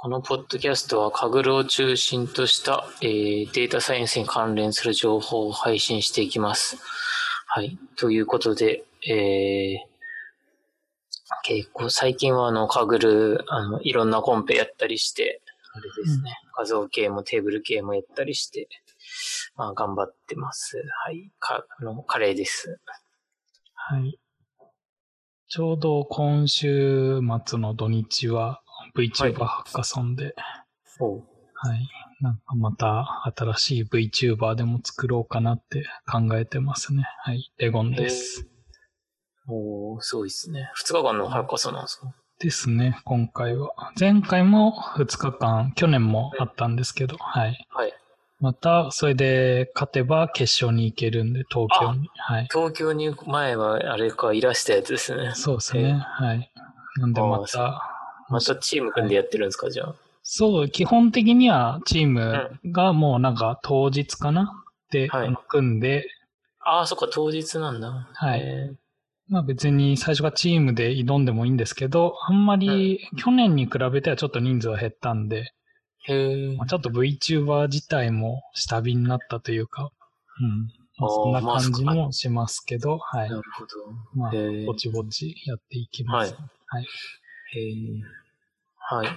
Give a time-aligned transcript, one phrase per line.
[0.00, 6.78] このポッドキャストはカグルを中心とした、えー、データサイエンスに関連する情報を配信していきます。
[7.48, 7.76] はい。
[7.96, 9.78] ということで、えー、
[11.42, 15.42] 結構最近はあのカグル、あの、いろんなコンペやったりして、
[15.74, 18.68] あれですね、うん、画像系もテーブル系もやったりして、
[19.56, 20.80] まあ頑張ってます。
[21.06, 21.32] はい。
[21.40, 22.78] か、あの、カレーです。
[23.74, 24.16] はい。
[25.48, 28.62] ちょうど今週末の土日は
[28.98, 30.34] VTuber ハッカソンで、
[31.54, 31.88] はい。
[32.20, 37.04] なんかまた新しい VTuber でも作ろうかなって考えてますね。
[37.22, 37.52] はい。
[37.58, 38.48] レゴンです。
[39.46, 40.70] おー、すごいですね。
[40.84, 42.12] 2日間のハッカソンなんですか？
[42.40, 43.70] ですね、今回は。
[43.98, 47.66] 前回も2日間、去年もあったんですけど、はい。
[47.70, 47.92] はい。
[48.40, 52.08] また、それで勝てば決勝に行けるんで、東京に。
[52.16, 52.48] はい。
[52.52, 55.32] 東京に前は、あれか、いらしたやつですね。
[55.34, 55.94] そうですね。
[55.94, 56.52] はい。
[56.98, 57.97] なんでまた。
[58.28, 59.94] またチーム組んでやってるんですか、はい、じゃあ？
[60.22, 64.46] そう、基本的にはチームがもうなんか当日かなっ
[64.90, 65.10] て、
[65.48, 66.06] 組んで。
[66.60, 68.08] ああ、そっか、当日なんだ。
[68.12, 68.76] はい。
[69.28, 75.52] まあ別に最初がチームで挑んでもいいんですけど、あんまり去年に比べてはちょっと人数は減ったんで、
[76.06, 79.90] へまあ、ちょっと VTuber 自体も下火になったというか、
[80.40, 80.70] うん。
[80.98, 83.30] まあ、そんな感じもしますけど、はい。
[83.30, 83.68] なるほど。
[84.14, 84.32] まあ、
[84.66, 86.34] ぼちぼちやっていきます。
[86.34, 86.42] はい。
[86.66, 86.86] はい。
[87.50, 87.60] へ
[88.90, 89.08] はい。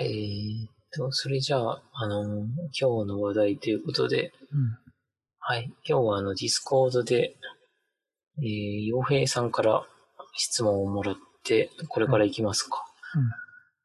[0.00, 4.78] えー、と、それじゃあ、あの、今日の話題ということで、うん、
[5.38, 5.70] はい。
[5.86, 7.36] 今日はあの、ディスコードで、
[8.38, 9.86] えー、洋平さんから
[10.34, 12.82] 質問をもらって、これから行きますか。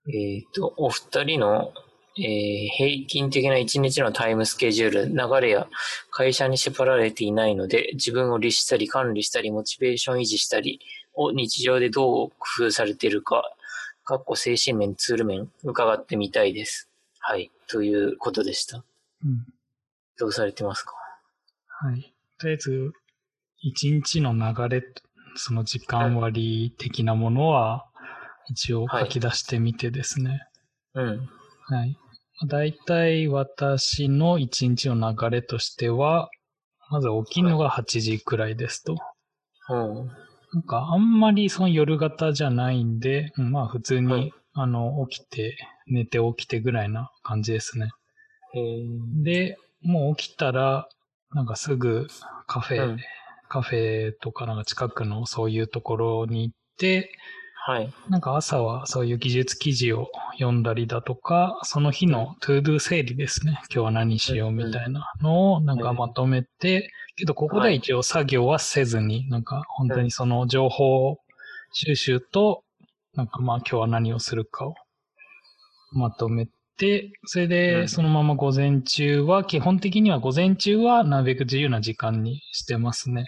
[0.06, 1.74] うん、えっ、と、お二人の、
[2.18, 5.68] えー、平均的な一日のタイムスケジュール、流れや
[6.10, 10.80] 会社に縛られていないので、自分を律したり管理したり、モチベーション維持したり
[11.20, 13.44] を日常でどう工夫されているか、
[14.06, 16.90] かっこ精神面、ツール面、伺ってみたいです。
[17.20, 17.52] はい。
[17.68, 18.84] ということでした。
[19.26, 19.46] うん。
[20.18, 20.94] どうされてますか？
[21.68, 22.14] はい。
[22.40, 22.94] とりあえず、
[23.60, 24.84] 一日の流れ、
[25.36, 27.86] その時間割的なものは、
[28.48, 30.48] 一応書き出してみてですね。
[30.94, 31.30] はい、うん。
[31.68, 31.98] はい。
[32.48, 36.30] 大体私の一日の流れとしては、
[36.90, 38.96] まず起きるのが8時くらいですと。
[39.68, 47.92] はい、なんかあんまりその夜型じゃないんで、まあ普通に、あの起きて、寝て起きてぐらいな感じですね。
[49.24, 50.90] で、もう起きたら、
[51.32, 52.08] なんかすぐ
[52.48, 52.98] カフェ、うん、
[53.48, 57.12] カフェとかなんか近くのそういうところに行って、
[57.70, 57.94] はい。
[58.10, 60.08] なんか朝はそういう技術記事を
[60.40, 63.60] 読んだりだとか、その日の ToDo 整理ですね。
[63.72, 71.20] 今日は何しようみたいなのをなんかまとめて、けどここで一応作業はせずに、なんか本当にその情報
[71.72, 72.64] 収集と、
[73.14, 74.74] なんかまあ今日は何をするかを
[75.92, 83.26] まとめて、それでそのまま午前中は、基本的には午前中はなるべく自由な時間にしてますね。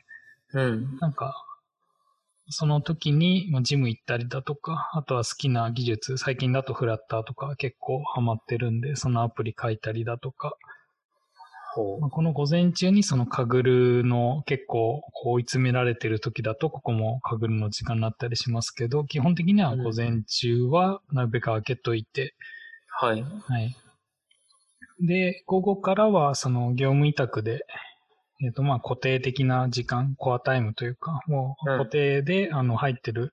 [0.54, 0.98] うん。
[1.00, 1.36] なんか、
[2.52, 10.58] その時に、まあ、ジム行ったりだとか、あとは好きな技術、最近だとフラッターとか結構ハマってるんで、そのアプリ書いたりだとか、
[12.02, 22.36] まあ、この午前中にそのカグルの結構追い詰められてる時だと、ここもカグルの時間になったりしますけど、基本的には午前中はなるべく開けといて、
[23.00, 23.22] はい。
[23.22, 23.76] はい。
[25.00, 27.66] で、午後からはその業務委託で、
[28.44, 33.32] えっ、ー、と、まあ、固定的な時間、コアタイムというか、もう固定で、あの、入ってる、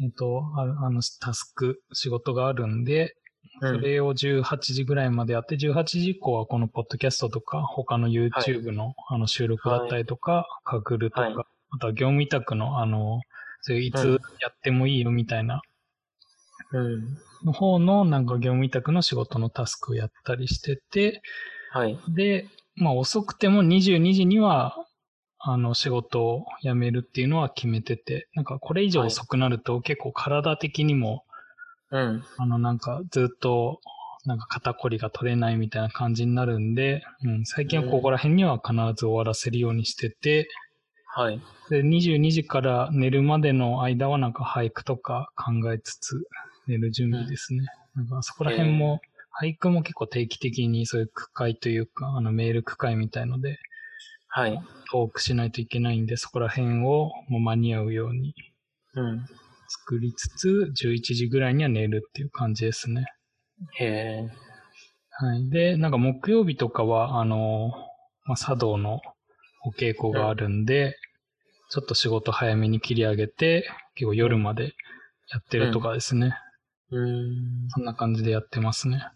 [0.00, 3.16] えっ、ー、とあ、あの、タスク、仕事があるんで、
[3.60, 13.20] それを18時ぐらいまでやって、18時以降はこのポッドキャストとか、他の YouTube の,、あの収録だったりとか、カグルとか、あとは業務委託の、あの、
[13.60, 15.60] そういういつやってもいいよみたいな、
[17.44, 21.22] の方のなんか業務委託の仕事のタスクをやったりしてて、
[21.72, 21.98] はい。
[22.08, 22.46] で、
[22.80, 24.76] まあ遅くても22時には、
[25.42, 31.24] あの仕事を辞めるっていうのは決めてて、なんかこれ以上遅くなると結構体的にも、
[31.90, 32.22] うん。
[32.36, 33.80] あのなんかずっと
[34.26, 40.48] なんか肩こりが取れないみたいな感じになるんで、うん、最近はここら辺には必ず終わらせるようにしてて、
[41.06, 41.40] はい。
[41.70, 46.22] で、22時から寝るまでの間はなんか俳句とか考えつつ
[46.66, 47.64] 寝る準備ですね。
[47.96, 49.00] うん、なんかそこら辺も
[49.30, 53.58] 俳句も結構定期的にそういう区会というか、あのメール区会みたいので、
[54.28, 54.60] はい。
[54.90, 58.34] トークしないといけないんで、そこら辺をもう間に合うように、
[58.94, 59.26] うん。
[59.68, 63.06] 作りつつ、11時ぐらいには寝るっていう感じですね。
[63.78, 64.28] へえ。
[65.10, 65.50] はい。
[65.50, 67.72] で、なんか木曜日とかは、あの、
[68.24, 69.00] まあ、茶道の
[69.64, 70.92] お稽古があるんで、うん、
[71.70, 74.74] ちょっと仕事早めに切り上げて、結構夜まで
[75.32, 76.34] やってるとかですね。
[76.90, 77.68] うん。
[77.68, 79.08] そんな感じでやってますね。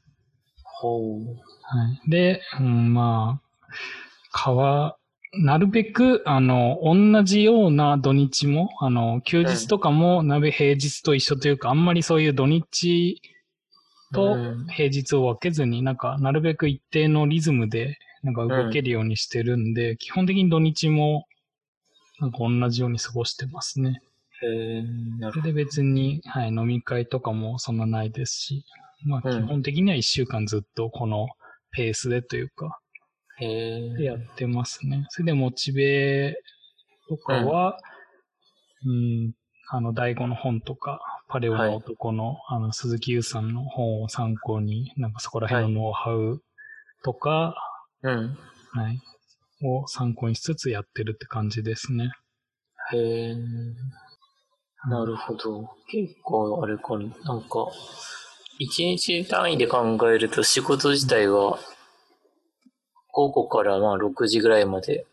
[0.84, 1.26] ほう。
[1.62, 2.10] はい。
[2.10, 3.74] で、うん、まあ、
[4.30, 4.98] 川、
[5.32, 13.20] なるべく、あの、同じような土日も、あの、休日とかも、なべ平日と一緒というか、あんまりそういう土日
[14.12, 21.26] とうん平日を分けずに、なんか、なるべく一定のリズムで、なんか動けるようにしてるんで、基本的に土日も、
[22.20, 24.00] なんか同じように過ごしてますね。
[24.42, 24.82] へえ、
[25.18, 28.64] なるほそれで別に、はい、飲み会とかもそんなないですし、
[29.04, 31.28] まあ、うん基本的には一週間ずっとこの
[31.72, 32.78] ペースでというか。
[33.38, 35.06] でやってますね。
[35.10, 36.36] それでモチベ
[37.08, 37.78] とかは、
[38.86, 39.32] うん、
[39.68, 46.42] あの、第五の本とか、パレオの男の、あの、鈴木優さんの本を参考に、なんかそこら辺のノウハウ
[47.02, 47.56] とか、
[48.02, 48.36] うん。
[48.70, 49.00] はい、
[49.62, 52.10] を参考にしつつやってるって感じですね。
[52.92, 53.36] へえ。
[54.88, 55.70] なるほど。
[55.88, 57.06] 結構あれかな。
[57.24, 57.66] なんか、
[58.58, 61.58] 一日単位で考えると仕事自体は、
[63.12, 64.94] 午後からまあ6時ぐらいまで。
[64.96, 65.04] で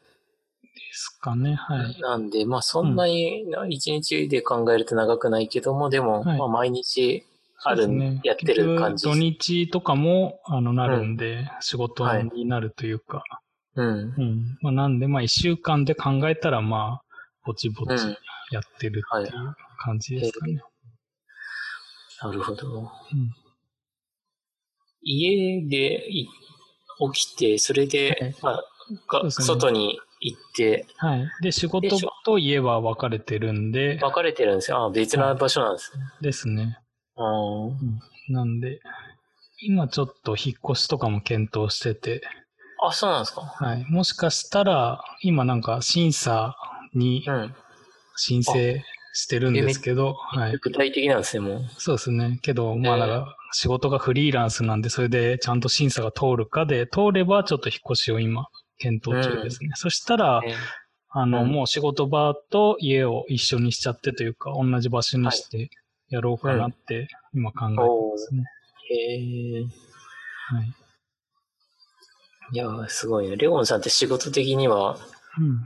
[0.94, 2.00] すかね、はい。
[2.02, 7.26] なんで、まあそんなにな一日で考えると長くないけども、でも、はいまあ毎日
[7.64, 13.24] ある、ねやってる感じ土日とかも、あの、なるんで、仕事になるというか、
[13.76, 13.88] うん。
[13.88, 14.58] うん。
[14.62, 17.04] まあ、なんで、まあ、一週間で考えたら、まあ、
[17.46, 18.18] ぼちぼちうん
[18.52, 20.62] やってるっていう感じですかね。
[22.22, 22.68] なるほど。
[22.80, 23.34] うん
[25.04, 26.28] 家でい
[27.14, 28.64] 起きて、それで、まあ、
[29.08, 31.28] がそうですね外に行って、はい。
[31.42, 34.78] で、仕事と家は分かれてるんで、分かれてるんですよ。
[34.86, 36.04] あ、別な場所なんですね。
[36.22, 36.78] ですね。
[37.16, 37.72] あー
[38.30, 38.80] なんで、
[39.64, 42.22] 今ちょっと引っ越しとかも検討してて、
[42.84, 43.42] あ、そうなんですか。
[43.42, 43.86] はい。
[43.90, 46.56] もしかしたら、今なんか審査
[46.94, 47.56] にうん。
[48.16, 50.58] 申請してるんですけど、はい。
[50.58, 51.62] 具体的なんですね、もう。
[51.78, 52.40] そうですね。
[52.42, 58.48] けど、まあ、だから、仕事がフリーランスなんで、それでちゃんと審査が通るかで、通ればちょっと引っ越しを今、
[58.78, 59.72] 検討中ですね。
[59.76, 60.54] そしたら、え
[61.14, 65.70] あの、うんもう仕事場と家を一緒にしちゃってというか、同じ場所にして
[66.10, 68.44] やろうかなって、今考えてますね。
[68.90, 69.64] へえ。
[70.48, 70.74] はい。
[72.54, 73.36] いや、すごいね。
[73.36, 74.98] レオンさんって仕事的には、
[75.40, 75.62] うん。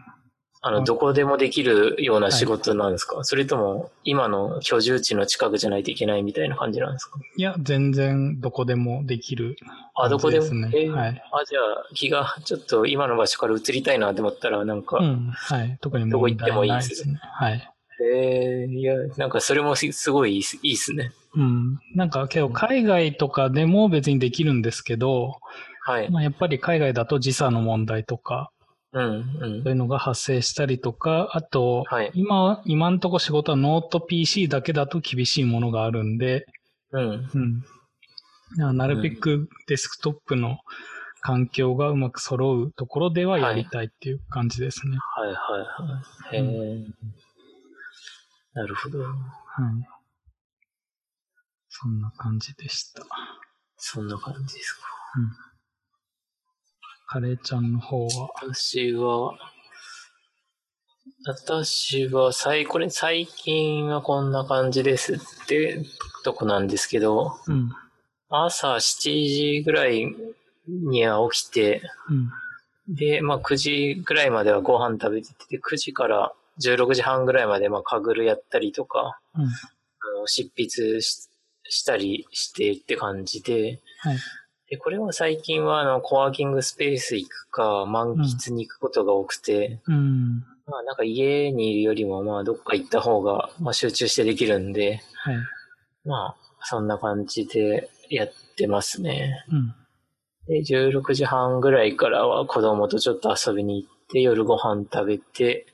[0.67, 7.19] あの、はいどこでもできるような仕事なんですか、それとも、今の居住地の近くじゃないといけないみたいな感じなんですか？
[7.37, 9.57] いや、全然どこでもできる。
[9.93, 10.43] あ、どこでも？
[10.43, 15.29] ですねえーはいあ、じゃあ、気がちょっと今の場所から移りたいなと思ったら、なんか、うん。
[15.31, 15.77] はい。
[15.81, 17.19] 特にどこ行ってもいいですね。
[17.21, 17.71] はい。
[18.03, 21.11] えー、いや、なんかそれもすすごいいいっすいいっすね。
[21.35, 21.79] うん。
[21.93, 25.35] なんか、けど、海外とかでも別にできるんですけど、
[25.85, 26.09] はい。
[26.09, 28.49] まあ、やっぱり海外だと時差の問題とか、
[28.95, 36.45] うん、そういうのが発生したりとか、あと、はい今、今んとこ仕事はノート PC だけだと厳しいものがあるんで、
[36.91, 37.01] うん。
[37.01, 37.29] うん。
[37.33, 37.63] うん。
[38.55, 40.59] ななるべくデスクトップの
[41.19, 44.97] 環境がうまく揃うところではやりたいっていう感じですね。
[44.97, 46.01] はいはいは
[46.31, 46.37] い。
[46.37, 46.85] へえ、
[48.53, 48.99] なるほど。
[48.99, 49.13] はい。
[51.67, 53.03] そんな感じでした。
[53.75, 54.81] そんな感じですか。
[57.07, 59.37] カレーちゃんの方は、私は、
[61.25, 65.83] 私は最、これ最近はこんな感じですって
[66.23, 67.71] とこなんですけど、うん。
[68.29, 68.81] 朝7
[69.59, 70.15] 時ぐらい
[70.67, 71.81] には起きて、
[72.87, 72.95] うん。
[72.95, 79.43] で、まあ9時ぐらいまではご飯食べてて、9時から16時半ぐらいまでまあかぐるやったりとか、うん。
[79.43, 79.47] あ
[80.19, 81.29] の執筆し
[81.67, 84.17] したりしてって感じで、はい。
[84.69, 90.39] で、これは最近はあのコワーキングスペース行くか満喫に行くことが多くて、うん。
[90.67, 95.35] まあなんか家にいるよりもまあどっか行った方がまあ集中してできるんで、はい。
[96.03, 99.45] まあそんな感じでやってますね。
[99.51, 99.75] うん。
[100.47, 105.67] で、16時半ぐらいからは子供とちょっと遊びに行って夜ご飯食べて、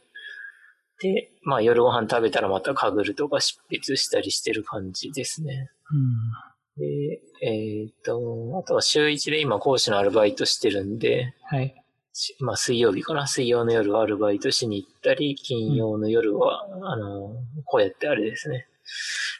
[1.01, 5.69] で、まあ夜ご飯食べたらまたかぐるとか執筆したりしてる感じですね。
[5.91, 6.50] うん。
[6.77, 11.75] で、えっ、と、あとは週1で今講師のアルバイトしてるんで、はい。
[12.13, 13.25] しまあ水曜日かな？
[13.25, 17.35] 水曜の夜はアルバイトしに行ったり、金曜の夜は、あの、
[17.65, 18.67] こうやってあれですね、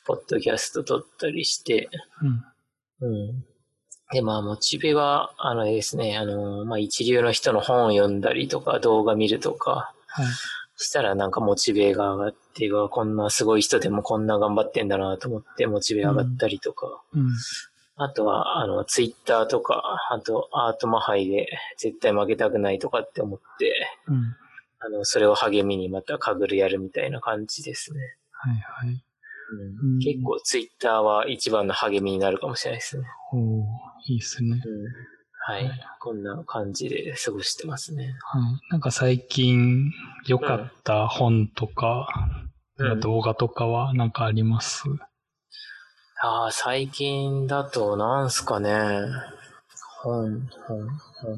[0.06, 1.90] ポッドキャスト撮ったりして、
[3.02, 3.10] うん。
[3.10, 3.46] うん。
[4.12, 10.26] で、まあ、モチベは、あの、ですね、あの、まあ、一流の人の本を読んだりとか、動画見るとか、はい。
[10.82, 17.30] したらなんかモチベが上がって、うわこんなすごい人でもこんな頑張ってんだなと思って、モチベ上がったりとか、うん。
[17.98, 21.48] あとは、あの、ツイッターとか、あと、アートマハイで
[21.78, 24.36] 絶対負けたくないとかって思って、うん。
[24.80, 28.00] あの、それを励みにまたかぐるやるみたいな感じですね。
[28.32, 29.04] はいはい。
[29.84, 33.04] うん、結構ツイッターは一番の励みになるかもしれないですね。
[33.34, 33.66] おお
[34.08, 34.62] いいですね。
[35.44, 35.80] はい、はい。
[36.00, 38.16] こんな感じで過ごしてますね。
[38.22, 38.44] はい。
[38.70, 39.92] なんか最近
[40.28, 42.08] 良かった本とか、
[42.78, 44.84] うん、動画とかはなんかあります、
[46.22, 48.72] ああ、最近だとなんすかね。
[50.04, 50.88] 本、本、
[51.22, 51.36] 本。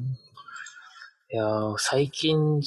[1.32, 1.46] いや
[1.78, 2.60] 最近、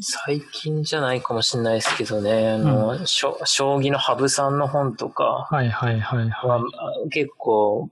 [0.00, 6.62] 最近じゃないかもしれないですけどね、あの、うん、将棋の羽生さんの本とかはいはいはいは
[7.04, 7.10] い。
[7.10, 7.90] 結構、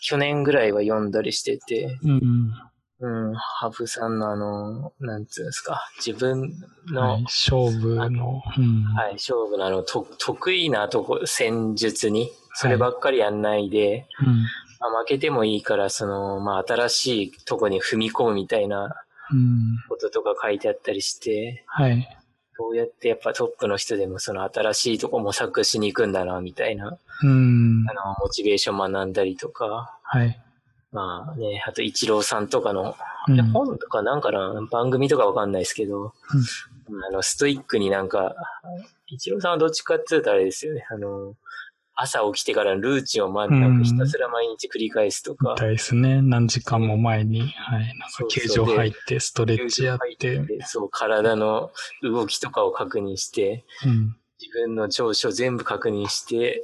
[0.00, 2.52] 去年ぐらいは読んだりしてて、うん、
[3.00, 6.52] うん、羽生さんのあの、なんつうんですか、自分
[6.90, 14.28] の、はい、勝負の、うん、はい、勝負のあの、と得意なとこ、戦術に、そればっかりやんないで、はい。
[14.28, 14.42] うん。
[14.80, 18.96] まあ、負けてもいいから、その、まあ、新しいとこに踏み込むみたいな
[19.88, 22.17] こととか書いてあったりして、はい。
[22.58, 27.84] どうやってやっぱトップの人でもその新しいとこ模索しに行くんだな、みたいな、うん。
[27.88, 30.40] あの、モチベーション学んだりとか、はい。
[30.90, 32.96] まあね、あと、イチローさんとかの、
[33.28, 36.12] うん、本とかなんかな、番組とかわかんないですけど、
[36.88, 38.34] うん、あの、ストイックになんか、
[39.06, 41.34] イチローさんはどっちかっていうとあれですよね、あの、
[42.00, 45.54] 朝起きてからルーチンをまなんかひたすら毎日繰り返すとか。
[45.54, 46.22] みたいですね。
[46.22, 47.86] 何時間も前に、はい。
[47.98, 50.40] なんか球場入ってストレッチやって。
[50.64, 56.62] そう、体の動きとかを確認して、うん、自分の長所全部確認して、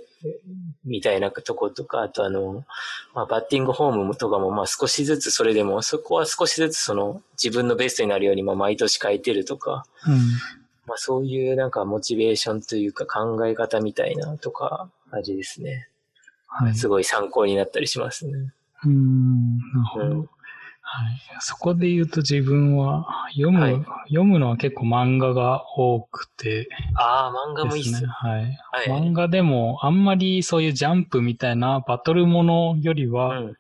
[0.85, 2.65] みたいなとことか、あとあの、
[3.13, 10.19] まあ、バッティングフォームとかも、まあ少しずつそれでも、そこは少しずつその自分のベストになるように、まあ毎年変えてるとか、うん、
[10.87, 15.89] まあそういうなんかモチベーションというか考え方みたいなとか、感じですね。
[16.47, 16.75] はい。
[16.75, 18.33] すごい参考になったりしますね。
[18.85, 20.07] うん、なるほど。
[20.07, 20.29] うん、はい。
[21.41, 23.75] そこで言うと自分は読む、はい、
[24.09, 28.09] 読むのは結構漫画が多くて、ああ、漫画もいいっすね。
[28.09, 28.59] はい。
[28.89, 33.57] はい、漫画でもあんまりそういうジャンプみたいなバトルものよりは、うん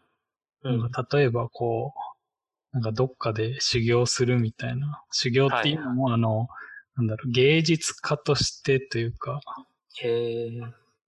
[0.64, 5.02] うん、例えばこう、なんかどっかで修行するみたいな。
[5.12, 6.49] 修行っていうのも、はい、あの、
[6.97, 9.41] なんだろう、芸術家としてというか、
[10.03, 10.51] へえ。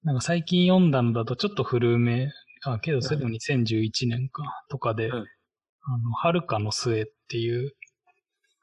[0.02, 2.30] なんか最近読んだのだとちょっと古め、
[2.64, 7.72] あ、けどそれでも2011年か、とかで、うん、あの、はるかの末っていう。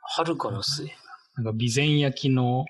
[0.01, 0.85] はるかの末。
[1.35, 2.65] なんか備前焼きの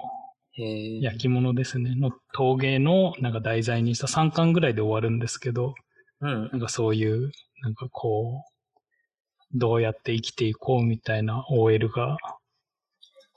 [0.55, 1.95] 焼き物ですね。
[1.95, 5.73] の陶芸のなんか題材にした3巻ぐらいで終わるんですけど、
[6.21, 7.31] うん、なんかそういう、
[7.61, 12.17] なんかこう、どうやって生きていこうみたいな OL が、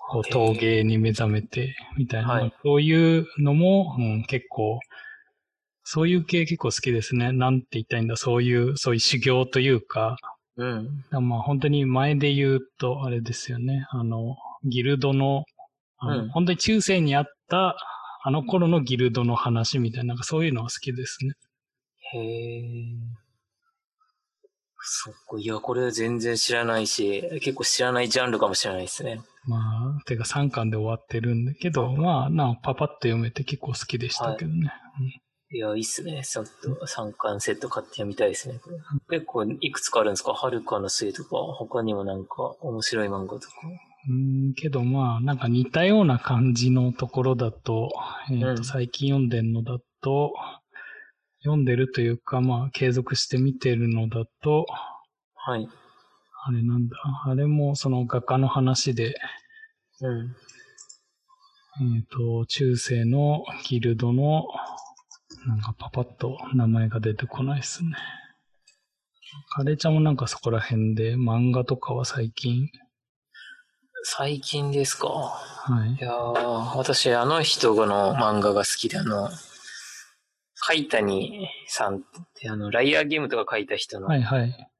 [0.09, 4.79] こう陶芸に目覚めてみたいな、はい、そういうのも、うん、結構
[5.89, 7.31] そういう系結構好きですね。
[7.31, 10.17] なんて言ったらいいんだ、そういう、そういう修行というか。
[10.57, 11.05] うん。
[11.13, 13.87] まあ本当に前で言うと、あれですよね。
[13.91, 15.45] あの、ギルドの、
[15.99, 17.77] あの、うん、本当に中世にあった、
[18.25, 21.35] あの頃のギルドの話みたいな、なんかそういうのは好きですね。
[22.15, 22.85] へえ。
[24.89, 29.21] そっか、いや、これ全然知らないし、結構知らないジャンルかもしれないですね。
[29.45, 34.69] まあ、てか3巻で終わってるんだけど、まあ、なパパッと読めて結構好きでしたけどね。
[34.69, 36.23] はいうんいや、いいっすね。
[36.25, 38.59] ちょっと三巻セット買ってみたいですね。
[39.09, 40.33] 結構いくつかあるんですか？
[40.33, 43.47] はるかの末とか、他にもなんか面白い漫画とか。
[44.09, 47.93] うん、けどまあ、なんか似たような感じのところだと、
[48.29, 50.35] えっ、ー、と、うん、最近読んでるのだと、
[51.47, 54.67] 読んでるというか、まあ、継続して見てるのだと、
[55.37, 55.69] はい。
[56.45, 59.15] あれなんだ、あれもその画家の話で、
[60.01, 60.37] うん。
[61.97, 64.49] えっ、と、中世のギルドの、
[65.47, 67.93] なんかパパッと名前が出てこないっすね。
[69.51, 72.69] カレーちゃんもなんかそこら辺で漫画とかは最近？
[74.03, 75.09] 最近ですか？
[75.09, 75.93] はい。
[75.93, 79.29] いや私あの人の漫画が好きで、あの、
[80.59, 82.01] 海谷さんっ
[82.35, 84.71] てあの、ライアーゲームとか書いた人の、はいはい。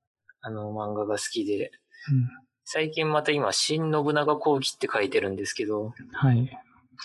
[0.41, 1.71] あの漫画が好きで、
[2.11, 2.29] うん、
[2.65, 6.51] 最近また今、新信長後期って書いてるんですけど、はい。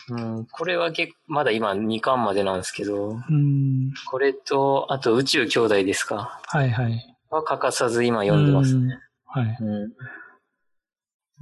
[0.10, 6.40] うん、これはけまだ今2巻までなんですけど、うん、これと、あと宇宙兄弟ですか。
[6.46, 7.16] はいはい。
[7.30, 9.00] は欠かさず今読んでますね。
[9.26, 9.58] はい。
[9.60, 9.92] うん。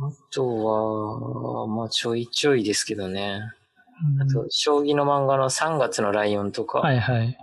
[0.01, 3.41] あとは、まあちょいちょいですけどね。
[4.21, 6.79] あと、将棋の漫画の3月のライオンとか。
[6.79, 7.37] はいはい。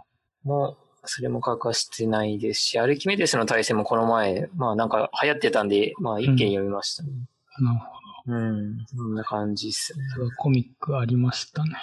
[0.45, 7.11] も、それも欠かしてないですし、アルキメデスの対戦もこの前、まあなんか流行ってたんで、まあ一件読みましたね。
[7.59, 7.93] うん、なるほど。
[8.29, 10.05] うん、そんな感じっすね。
[10.39, 11.77] コミックありましたね。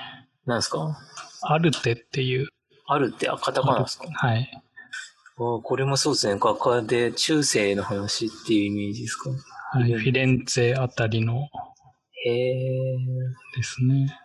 [0.45, 0.97] なんすか？
[1.43, 2.49] アルテっていう。
[2.85, 4.07] アルテ、あ、カタカナですか？
[4.11, 4.49] はい。
[5.37, 6.37] あこれもそうですね。
[6.39, 9.29] 画家で中世の話っていうイメージですか？
[9.71, 11.47] はい、フィレンツェあたりの。
[12.25, 12.97] へえ。
[13.55, 14.19] ですね。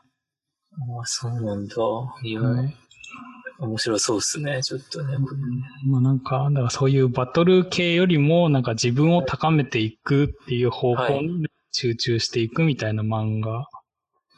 [0.81, 1.75] ああ、そうなんだ。
[2.23, 2.75] いや、はい、
[3.59, 5.17] 面白そうですね、ちょっとね。
[5.87, 13.69] まあなんか、だからそういうバトル系よりも、なんか自分を高めていくっていう方向に集中していくみたいな漫画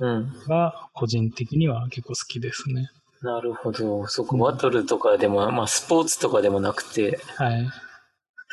[0.01, 0.33] うん。
[0.49, 2.89] が個人的には結構好きですね。
[3.23, 4.07] なるほど。
[4.07, 7.69] そこ、バトルとかでも、まあ、スポーツとかでもなくて、はい。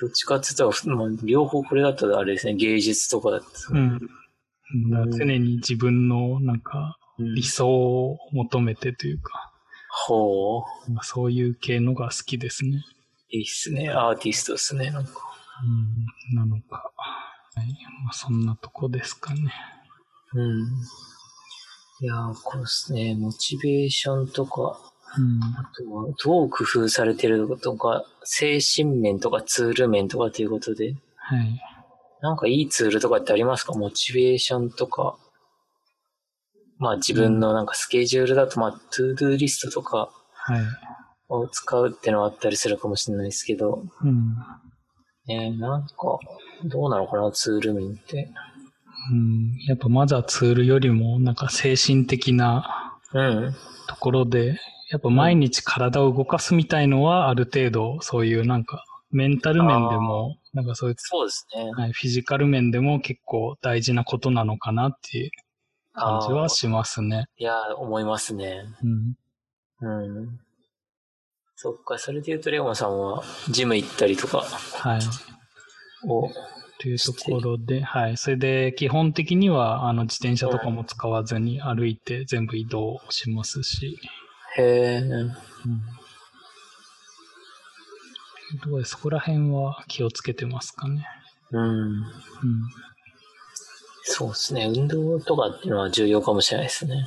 [0.01, 3.79] どっちかって言ったら、まあ、両方これだったらあれですね、芸術とかだったら。
[3.79, 4.10] うん。
[5.12, 9.51] 常に自分のなんかうん理想を求めてというか、
[9.89, 10.91] ほう。
[10.91, 12.83] まあそういう系のが好きですね。
[13.29, 13.89] いいっすね。
[13.89, 15.12] アーティストっすね、なんか。
[16.31, 16.91] うん、なのか。
[17.55, 17.67] はい。
[18.03, 19.51] まあそんなとこですかね。
[20.33, 20.62] うん。
[22.00, 24.79] いやー、こうですね、モチベーションとか、
[25.17, 25.43] うん。
[25.43, 31.59] あとはどう工夫されてるとか、精神面とかツール面とかということで、はい。
[32.21, 33.74] なんかいいツールとかってありますか？
[33.74, 35.17] モチベーションとか。
[36.79, 40.62] まあ自分のなんかスケジュールだと、まあ、 ToDo リストとかはい。
[41.29, 44.36] を使うってのはあったりするかもしれないですけど、うん。
[45.25, 46.19] ねなんか、
[46.63, 48.31] どうなのかな、ツール面って。
[49.12, 53.55] うん、やっぱまずはツールよりも、なんか精神的なうん。
[53.88, 54.57] ところで、
[54.89, 61.72] やっぱ毎日体を動かすみたいのはある程度そういうなんかメンタル面でも、なんかそういう、そうですね。
[61.72, 65.31] はい、フィジカル面でも結構大事なことなのかなっていう
[65.98, 67.25] 感じはしますね。
[67.38, 68.66] いや、思いますね。
[68.84, 69.18] うん。
[69.82, 70.39] うん。
[71.56, 75.01] そっか、それで言うと、レオンさんは、ジム行ったりとかはい。
[76.08, 76.30] を、
[76.80, 78.18] というところで、はい。
[78.18, 84.00] それで、基本的には、あの、自転車とかも使わずに歩いて全部移動しますし、
[84.58, 85.34] へえ、うん。
[88.63, 91.06] どうですそこら辺は気をつけてますかね。
[91.51, 91.63] うん。
[91.63, 92.04] うん。
[94.09, 94.71] そうですね。
[94.73, 97.05] 運動とかっていうのは重要かもしれないですね。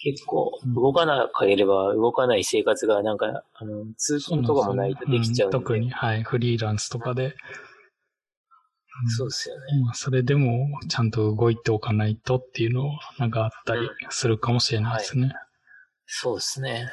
[0.00, 5.58] 結構、うん動かなければ動かない生活が、なんか、あの、通勤とかもないとできちゃうんで。
[5.58, 6.22] ん特に、はい。
[6.22, 7.34] フリーランスとかで。
[9.16, 9.60] そうですよね。
[9.84, 15.32] まあ、それでも、ちゃんと動いておかないとっていうのを、なんかあったりするかもしれないですね。
[16.06, 16.88] そうですね。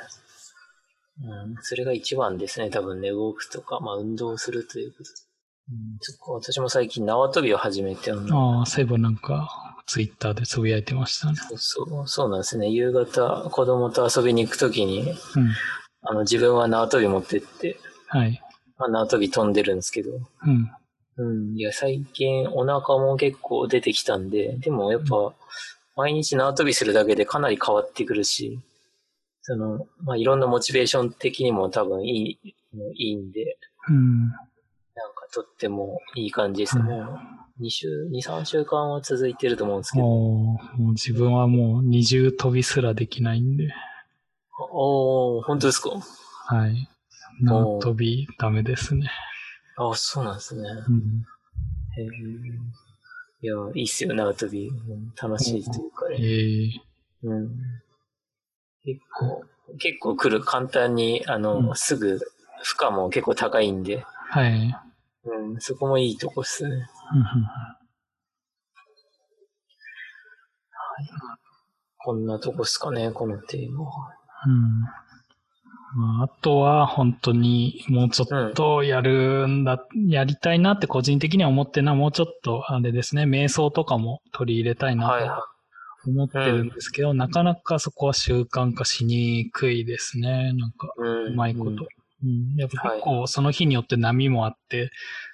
[1.21, 2.71] うん、それが一番ですね。
[2.71, 5.24] 多分ね、動くとか、まあ、運動するということ。
[5.71, 5.97] うん、
[6.35, 8.15] 私も最近縄跳びを始めて、あ
[8.61, 11.35] あ、そういえばなんか、ツイッターでつぶやいてましたね。
[11.35, 12.69] そうそう、そうなんですね。
[12.69, 15.53] 夕方、子供と遊びに行くときに、うん。
[16.01, 18.41] あの、自分は縄跳び持ってって、はい。
[18.77, 20.11] まあ、縄跳び飛んでるんですけど、
[20.45, 20.71] うん。
[21.17, 21.23] う
[21.53, 25.33] ん、いや、最近お腹も結構出てきたんで、でもやっぱ、
[25.95, 28.59] 毎日縄跳びするだけでかなり変わってくるし、
[29.41, 32.55] その、まあ、いろんなモチベーション的にも多分いい、
[32.95, 33.57] いいんで、
[33.89, 34.31] うん。
[35.35, 36.83] とってもいい感じですね。
[36.83, 37.19] も
[37.59, 40.05] う2週、2、3週間は続いてると思うんですけど。
[40.05, 43.73] もう自分はもう二重跳びすらできないんで、
[44.71, 45.89] おー、本当ですか？
[46.47, 46.89] はい。
[47.41, 49.09] 縄跳びダメですね。
[49.77, 50.69] あ、そうなんですね。
[50.87, 51.25] うん。
[51.97, 52.55] へー
[53.41, 54.67] いや、いいっすよ、縄跳び。
[54.69, 56.17] うん楽しいというかえね。
[56.17, 56.71] ー、
[57.23, 57.51] うん。
[58.83, 59.43] 結構、
[59.79, 62.19] 結構来る、簡単に、あの、うんすぐ、
[62.63, 64.75] 負荷も結構高いんで、はい。
[65.25, 66.69] うん、そこもいいとこっすね。
[66.69, 66.85] うんうん
[71.97, 74.13] こんなとこっすかね、このテーマは。
[74.45, 74.81] うん
[75.95, 85.47] まあ、あとは本当にもうちょっとやるんだ、やりたいなって個人的には思ってるのはもうちょっとあれですね、瞑想とかも取り入れたいなはいは
[86.03, 90.53] と思ってるんですけど、なかなかそこは習慣化しにくいですね。
[90.53, 91.01] なんか、い。
[91.01, 91.33] うん。
[91.33, 91.71] うまいこと。
[91.71, 91.77] うん
[92.25, 94.91] うん、やっぱ結構その日によって波もあって、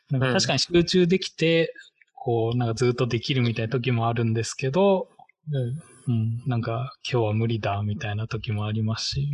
[0.10, 1.74] なんか確かに集中できて、
[2.14, 5.08] こう、なんかずっとできるみたいな時もあるんですけど、
[5.52, 5.82] うん。
[6.08, 9.28] うん、なんか今日は無理だみたいな時もありますし、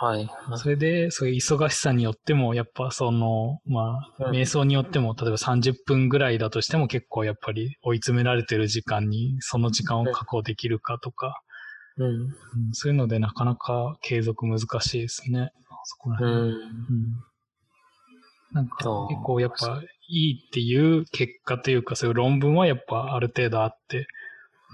[0.00, 0.30] はい。
[0.48, 11.42] なそれで、そういう忙しさによっても、やっぱその、まあ、うん瞑想によっても、例えば30分ぐらいだとしても結構やっぱり追い詰められてる時間に、その時間を確保できるかとか、
[11.96, 12.06] うん。
[12.06, 12.34] うん
[12.72, 15.50] そういうのでなかなか継続難しいですね。
[15.84, 16.40] そこらう辺。
[16.40, 16.44] ん。
[16.44, 16.58] うん
[18.50, 18.76] なんか
[19.10, 24.06] 結構やっぱいいっていう結果というかそういう論文はやっぱある程度あって、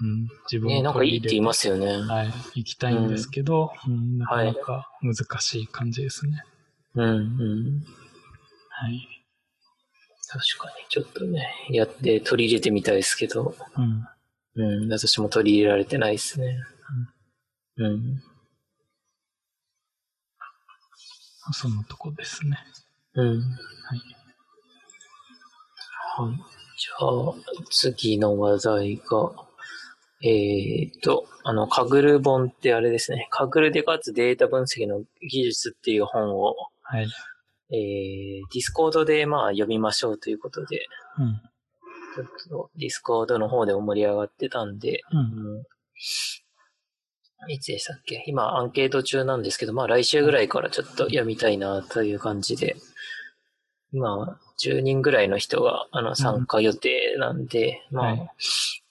[0.01, 1.87] うん、自分ねなんかいいって言いますよね。
[1.87, 6.41] はい、行きたいんですけど、うんなかなか難しい感じですね。
[6.95, 7.05] うん。
[7.05, 7.83] うん。
[8.69, 9.07] はい。
[10.27, 14.07] 確かに、ちょっとね、やって取り入れてみたいですけど、うん。
[14.55, 14.91] うん。
[14.91, 16.57] 私も取り入れられてないですね。
[17.77, 18.21] うん。
[21.51, 22.57] そのとこですね。
[23.15, 23.27] うん。
[23.27, 23.99] はい。
[26.17, 26.35] はい。
[26.37, 27.33] じゃあ、
[27.69, 29.31] 次の話題が、
[30.23, 33.27] えーっと、あの、 Kaggle 本ってあれですね。
[33.31, 37.07] Kaggle で勝つデータ分析の技術っていう本を、はい。
[37.71, 40.85] えー、 Discord でまあ読みましょうということで、
[41.19, 41.41] うん。
[42.15, 45.19] ちょっと Discord の方でも盛り上がってたんで、うん。
[45.19, 45.21] う
[45.61, 45.63] ん
[47.47, 48.23] いつでしたっけ？
[48.27, 52.75] 今アンケート中なんですけど、まあ来週ぐらいからちょっと読みたいなという感じで、
[53.93, 58.29] 今10人ぐらいの人があの参加予定なんで、まあ、はい。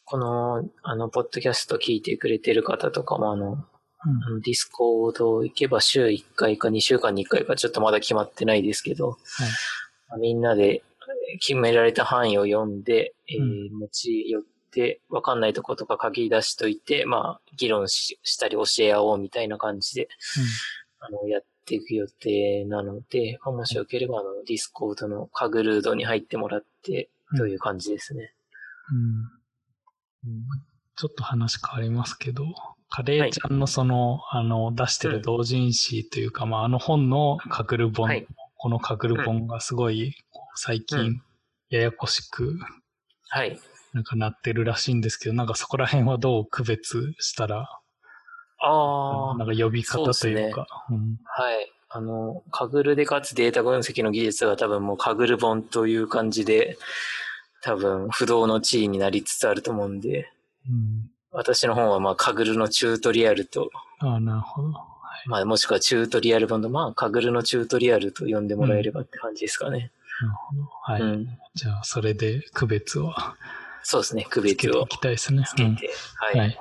[0.07, 3.57] この、あの、ポッドキャスト聞いてくれてる方とかもあの、うん。
[3.57, 9.17] あの Discord 行けば週1回か2週間に1回かちょっとまだ決まってないですけど、
[10.21, 10.83] みんなで
[11.41, 14.43] 決められた範囲を読んで、えー持ち寄っ
[14.75, 20.09] て、わかんないとことか書き出しといて、まあ、議論ししたり教え合おうみたいな感じで、
[20.99, 27.39] あの、やっていく予定なので、まあもしよければ、あの、 Discord のカグルードに入ってもらって、うん。
[27.39, 28.35] という感じですね。
[28.93, 30.45] うん。
[30.97, 32.45] ちょっと話変わりますけど、
[32.89, 38.27] カレーちゃんのその、あの、出してる同人誌というか、まあ、あの本の Kaggle 本、はい。
[38.57, 40.15] この Kaggle 本がすごい、
[40.55, 41.23] 最近うん、
[41.71, 42.57] ややこしく、
[43.29, 43.59] はい。
[43.95, 47.81] なんかなってるらしいんですけど、なんかそこら辺はどう区別したら、
[48.61, 51.73] ああ、なんか呼び方というか、うんはい。
[51.89, 56.77] あの、カグルでかつデータ分析の技術は多分もうカグル本という感じで、
[57.63, 60.29] 多分不動の地位になりつつあると思うんで、
[60.69, 61.11] うん。
[61.31, 64.73] 私の本はまあカグルのチュートリアルと、ああ、なるほど。
[65.27, 69.93] まあもしくはチュートリアル本と、まあカグルのチュートリアルと呼んでもらえればって感じですかね。
[70.21, 70.63] なるほど。
[70.83, 71.03] はい。
[71.03, 71.39] うん。
[71.55, 73.15] じゃあ、それで区別を
[73.85, 74.27] そうですね。
[74.29, 75.45] 区つけてい別をきたいですね。
[75.47, 75.69] つけて。
[75.69, 76.39] うんはい。
[76.39, 76.59] はい。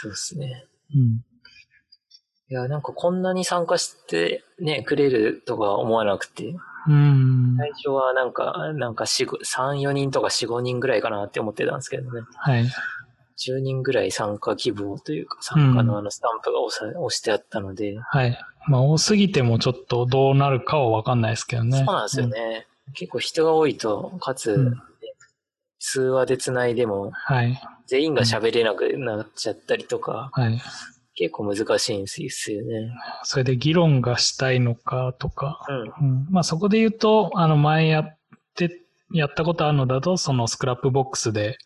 [0.00, 0.64] そうですね。
[0.94, 1.24] うん。
[2.50, 6.54] いや、なんかこんなに参加してね、くれるとか思わなくて、
[6.86, 7.56] うん。
[7.58, 12.20] 最初はなんか、なんか4、5 3、4人とか4、5人ぐらいかなって思ってたんですけどね。
[12.36, 12.64] はい。
[13.36, 18.38] 10人ぐらい参加希望というか、参加のあのスタンプが押さ、押してあったので、はい。
[18.68, 21.78] まあ、多すぎてもちょっとどうなるかはわかんないですけどね。
[21.78, 22.66] そうなんですよね。
[22.92, 24.82] 結構人が多いと、かつ、うん
[25.84, 27.60] 通話で繋いでも、はい。
[27.86, 30.60] 全員が喋れなくなっちゃったりとか、はい。
[31.14, 32.90] 結構難しいんですよね。
[33.22, 35.60] それで議論がしたいのかとか。
[35.68, 36.08] うん。
[36.08, 38.18] うん、まあ、そこで言うと、あの、前やっ
[38.56, 38.80] て、
[39.12, 41.58] やったことあるのだと、その Scrapbox で、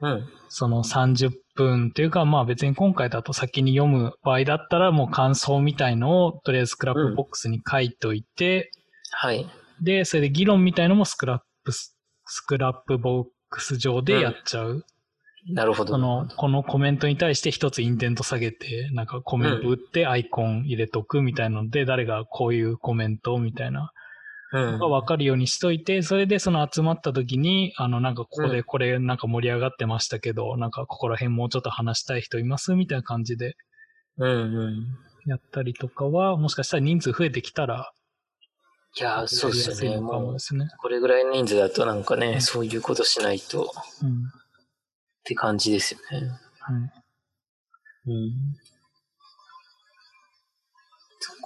[0.00, 0.26] うん。
[0.48, 8.70] その30分っていうか、まあ別に今回だと先に読む場合だったらもう感想みたいのをとりあえず Scrapbox に書いといて、
[9.12, 9.46] はい。
[9.80, 14.84] で、それで議論みたいのもスクラップス、 Scrapbox 上でやっちゃう。
[15.48, 15.92] なるほど。
[15.92, 23.92] その、このコメントに対して一つインデント下げて、なんかコメント打ってアイコン入れとくみたいなので、誰がこういうコメントみたいな
[24.52, 24.88] うんが。
[24.88, 33.56] 分かるようにしといて、それでその集まった時に、あの、なんかここでこれなんか盛り上がってましたけど、なんかここら辺もうちょっと話したい人いますみたいな感じで
[34.18, 34.86] うんうん。
[35.26, 37.92] やったりとかは、もしかしたら人数増えてきたら、
[38.98, 40.68] いやー、そうですよね。
[40.78, 43.66] これぐらいの人数だとなんかね、うんそういうことしないとっ
[44.02, 44.30] うん。
[45.24, 46.30] て感じですよね。
[46.60, 48.10] はい。
[48.10, 48.32] うん。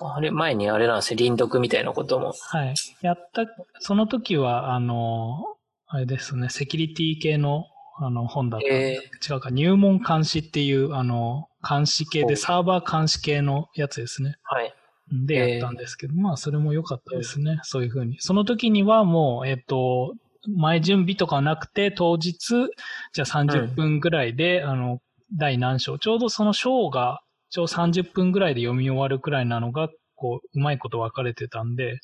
[0.02, 2.32] あれ、前にあれなんですよ、輪読みたいなことも。
[2.32, 2.74] はい。
[3.02, 3.46] やった、
[3.80, 7.66] その時は、あの、あれですね、セキュリティ系の
[8.02, 8.94] あの本だったえ
[9.28, 14.36] 違うか、入門監視っていう、あの、監視系で、サーバー監視系のやつですね。
[14.44, 14.72] はい。
[15.10, 17.58] でやったんですけど、まあ、それも良かったですね。
[17.62, 18.20] そういうふうに。
[18.20, 20.14] その時にはもう、えっ、と、
[20.48, 22.38] 前準備とかなくて、当日、
[23.12, 25.00] じゃあ30分ぐらいで、あの、
[25.36, 27.20] 第何章、ちょうどその章が、
[27.50, 32.00] ちょうど30分ぐらいで読み終わるくらいなのが、こう、うまいこと分かれてたんで、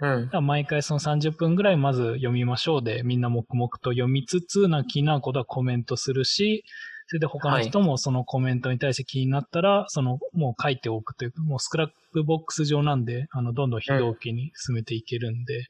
[0.00, 0.46] うん。
[0.46, 6.64] 毎回その30分ぐらいまず読みましょうで、みんな黙々と読みつつ、なんか気になることはコメントするし、
[7.10, 15.66] それで他の人もそのコメントに対して気になったら、そのもう書いておくというか、もうスクラップボックス上なんで、あの、どんどん非同期に進めていけるんで、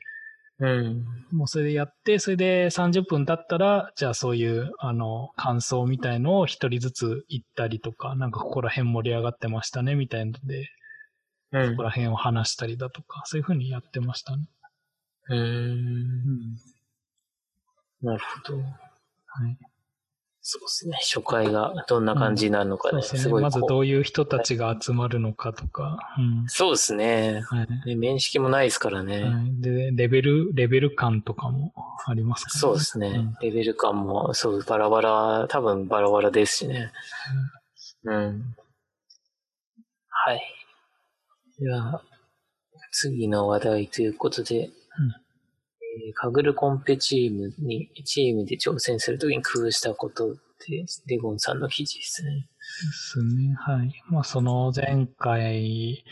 [0.59, 1.07] うん。
[1.33, 10.68] もうそれでやって、それで30分経ったら、じゃあそういう、あの、感想みたいのを一人ずつ言ったりとか、なんかここら辺盛り上がってましたね、みたいなので、
[11.53, 14.44] うんここら辺を話したりだとか、そういうふうにやってましたね。
[15.31, 15.40] うーん。
[15.40, 16.57] うん。
[18.03, 18.59] なるほど。
[18.59, 18.62] は
[19.48, 19.59] い。
[20.42, 20.96] そうですね。
[21.03, 23.03] 初回がどんな感じになるのかね。
[23.03, 23.35] そうですね。
[23.35, 23.42] す。
[23.42, 25.98] まずどういう人たちが集まるのかとか。
[26.18, 26.48] うん。
[26.48, 27.42] そうですね。
[27.46, 27.88] はい。
[27.88, 29.22] ね面識もないですからね。
[29.22, 31.74] はい、で、レベル、レベル感とかも
[32.07, 33.09] ありますからそうですね。
[33.09, 36.90] うんレベル感も、そう、バラバラ、多分バラバラですしね。
[38.05, 38.57] うん。
[40.09, 40.42] はい。
[41.59, 42.03] では、
[42.92, 44.70] 次の話題ということで、えー
[46.14, 52.31] カグルコンペチームに、チームで挑戦するときに工夫したことって、デゴンさんの記事ですね。
[52.33, 52.46] で
[52.92, 53.55] すね。
[53.59, 54.03] はい。
[54.09, 56.05] まあ、その前回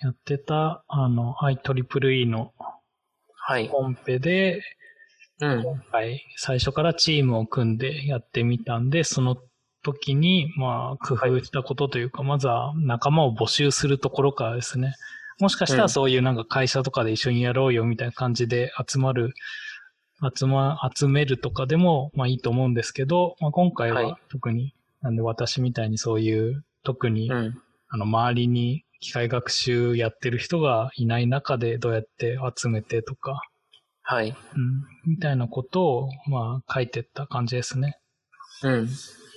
[0.00, 2.52] やってた、あの、IEEE の
[3.34, 3.68] はい。
[3.68, 4.62] コンペで、
[5.40, 5.62] うん。
[5.62, 9.36] 今回最初からチームを組んでやってみたんで、その
[9.82, 14.94] 時に、まあ、工夫したことというか、まずは仲間を募集するところからですね。
[15.40, 19.34] もしかしたうんらそういうなんか会社とかで一緒にやろうよみたいな感じで集まる、
[20.36, 27.62] 集ま、集めるとかでも、まあいいと思うんですけど、まあ今回は特に、なんで私みたいにそういう、特に、うん。
[27.88, 33.40] あの、周りに機械学習やってる人がいない中でどうやって集めてとか、
[34.02, 34.28] はい。
[34.28, 37.98] うん、みたいなことを、まあ、書いてった感じですね。
[38.62, 38.88] うん。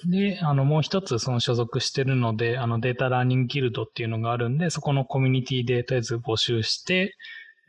[0.06, 7.16] で、あの、もう一つ、その所属してるので、あの、データラーニングギルドっていうのがあるんで、そこのコミュニティでとりあえず募集して、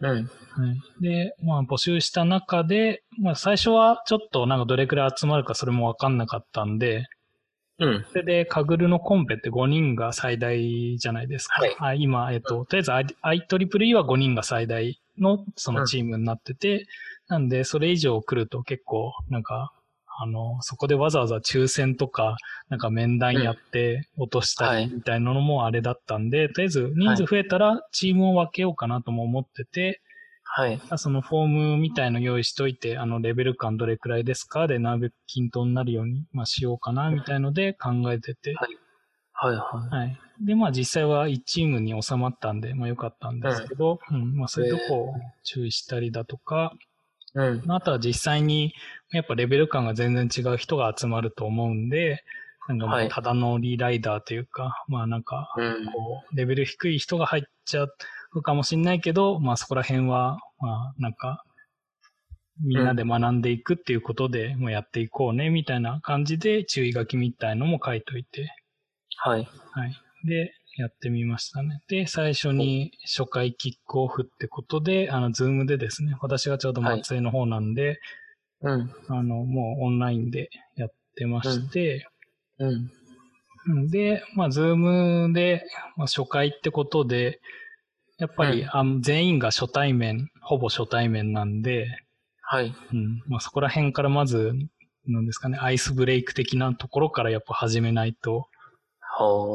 [0.00, 0.08] うん。
[0.08, 7.06] はい、で、まあ、募集した中で、まあ、最初はちょっとなんかどれくらい集まるかそれもわかんなかったんで、
[7.78, 8.06] うん。
[8.10, 11.60] それで、カグルのコンペって5人が最大じゃないですか。
[11.60, 12.90] はいあ今、えっと、とりあえず
[13.22, 16.86] IEEE は5人が最大のそのチームになってて、
[17.28, 19.72] なんで、それ以上来ると結構、なんか、
[20.18, 22.36] あの、そこでわざわざ抽選とか、
[22.68, 24.86] なんか面談やって落としたはい。
[24.88, 30.00] りみたいなのもあれだったんで、とりあえず人数増えたらチームを分けようかなとも思ってて、
[30.44, 30.80] はい。
[30.96, 34.68] そのフォームみたいの用意しといて、あの、レベル感どれくらいですか？
[34.68, 38.54] で、なるべく均等になるように、まあ、しようかな、みたいので考えてて。
[38.54, 38.78] はい。
[39.32, 40.18] はいははい。
[40.40, 46.78] で、まあ、実際は1チームに収まったんで、まあ、良かったんですけど、うん、まあ、そういうとこを注意したりだとか、い。
[47.34, 47.62] うん。
[47.68, 48.74] あとは実際に、
[49.12, 52.24] やっぱレベル感が全然違う人が集まると思うんで、
[52.68, 55.86] なんかもはいうただのリーライダーというか、まあなんか、うん。
[55.86, 57.86] こう、レベル低い人が入っちゃ
[58.32, 61.44] うかもしれないけど、まあそこら辺は、まあなんか、
[62.62, 68.48] みんなで学んでいくっていうことで、もうやっていこうね、みたいな感じで注意書きみたいのも書いといて、
[69.16, 69.48] はい。
[69.72, 69.96] はい。
[70.24, 71.82] で、やってみましたね。
[71.88, 78.00] で、最初に初回キックオフってことで、あの、ズームでですね、私がちょうど松江の方なんで、
[78.60, 78.90] うん。
[79.08, 82.08] あの、もうオンラインでやってまして、
[82.58, 82.68] うん。
[82.70, 82.90] うん
[83.90, 85.64] で、まあ、 Zoom で、
[85.96, 87.40] まあ、初回ってことで、
[88.18, 91.86] やっぱり、うんあ全員が初対面、ほぼ初対面なんで、
[92.42, 92.74] はい。
[92.92, 94.52] うんまあ、そこら辺からまず、
[95.06, 98.48] なんですかね、アイスブレイク的なところからやっぱ始めないと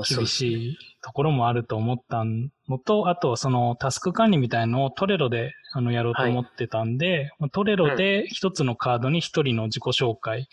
[0.07, 10.47] 厳しいところもあると思ったのと、あとそのタスク管理みたいのを Trello であのやろうと思ってたんで、まあ Trello で一つのカードに一人の自己紹介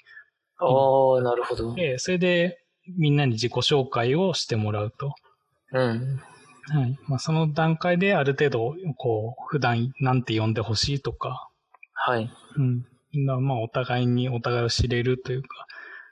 [0.61, 1.75] おー、なるほど。
[1.75, 2.63] で、それで
[2.97, 5.15] みんなに自己紹介をしてもらうと。
[5.73, 6.21] うん。
[6.69, 6.99] はい。
[7.07, 11.49] まあ、その段階である程度、こう、普段なんて呼んでほしいとか、
[11.93, 12.31] はい。
[12.57, 12.85] うん。
[13.13, 15.49] なまあ、お互いにお互いを知れるというか。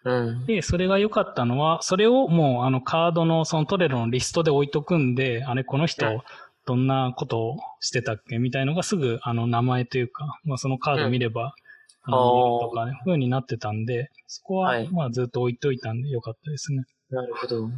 [0.05, 0.47] うん。
[0.47, 6.21] で、それが良かったのは、それをもう、あの、カードの、そのトレロのリストで置いとくんで、あれ、この人うん、
[6.67, 8.39] どんなことをしてたっけ？
[8.39, 11.55] みたいのがすぐ、あの、名前というか、まあ、そのカード見れば、
[12.03, 16.85] あの、あー見えるとかね、風になってたんで、そこは、はいまあ、ずっと置いといたんで良かったですね。
[17.11, 17.65] なるほど。
[17.65, 17.71] うん。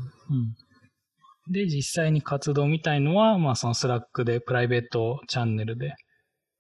[1.49, 5.95] で、実際に活動みたいのは、まあ、その Slack でプライベートチャンネルで、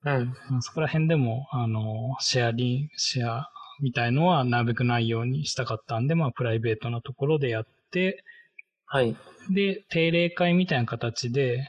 [0.05, 0.26] うん。
[0.48, 8.24] まあそこら辺でも、あの、シェアリン、シェアみたいのはなるべくないようにしたかったんで、まあ、プライベートなところでやって、
[8.86, 9.16] はい。
[9.50, 11.66] で、定例会みたいな形で、うん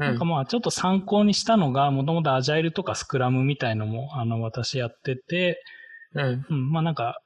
[0.00, 0.24] なんか。
[0.24, 5.62] まあ、ちょっと参考にしたのが、もともとアジャイルとかスクラムみたいのも、あの、私やってて、
[6.14, 6.46] うん。
[6.48, 7.20] うん、まあなんか、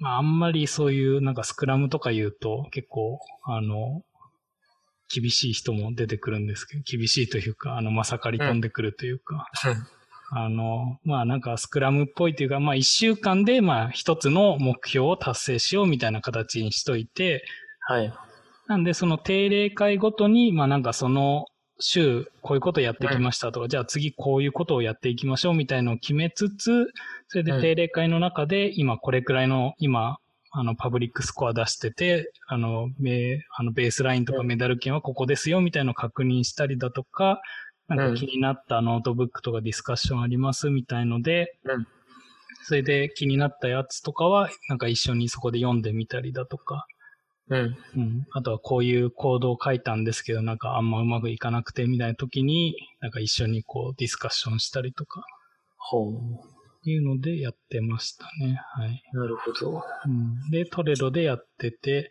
[0.00, 4.02] まああんまりそういうなんかスクラムとか言うと結構、あの、
[5.12, 9.50] 厳しい人も出てくるんですけど、厳しいというか、あの、まさかり飛んでくるというか、
[10.34, 17.44] あの、まあなんかスクラムっぽいというか、まあ一週間でまあ一つの目標を達成しようみたいな形にしといて、
[17.80, 18.12] はい。
[18.66, 21.46] なんでその定例会ごとに、まあなんかその
[21.80, 26.86] 週こういうことやってきましたとか、じゃあ次こういうことをやっていきましょうみたいのを決めつつ、
[27.28, 30.16] それで定例会の中で今これくらいの、今、
[30.54, 37.40] あの、パブリックスコア出してて、あの、メあのベースラインとかメダル圏はここですよみたいのを確認したりだとか、
[37.88, 41.86] なんか気になったノートブックとかディスカッションありますみたいので、うん
[42.64, 46.86] それで気になったやつとかは、なんか一緒にそこで読んでみたりだとか、
[47.48, 47.76] うん。
[47.96, 48.26] うん。
[48.32, 55.24] あとはこういうコードを書いたんですけど、なんかあんまうまくいかなくてみたいな時に、なんか一緒にこうディスカッションしたりとか、
[55.76, 56.12] ほう。
[56.84, 58.58] いうのでやってましたね。
[58.74, 59.02] はい。
[59.12, 59.82] なるほど。
[60.06, 62.10] うん、で、 Trello でやってて、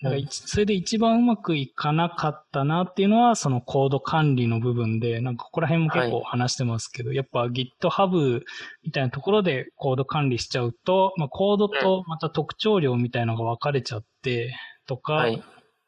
[0.00, 8.40] なんかそれで一番うまくいかなかったなっていうのは、そのコード管理の部分で、なんかここら辺も結構話してますけど、はい、やっぱ GitHub
[8.84, 14.54] みたいなところでコード管理しちゃうと、まあ、コードとまた特徴量みたいなのが分かれちゃって、
[14.86, 15.42] とか、はい、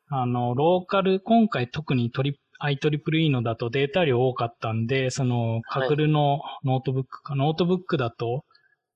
[0.09, 8.45] あの、ローカル、今回特にトリ IEEE のだとデータ量多かったんで、その、 Kaggle のノートブックか、はい、ノートブックだと、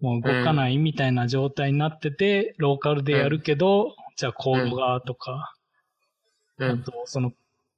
[0.01, 5.55] もう動かないみたいな状態になってて、ローカルでやるけど、じゃあコードがとか、
[6.59, 7.33] あと、その、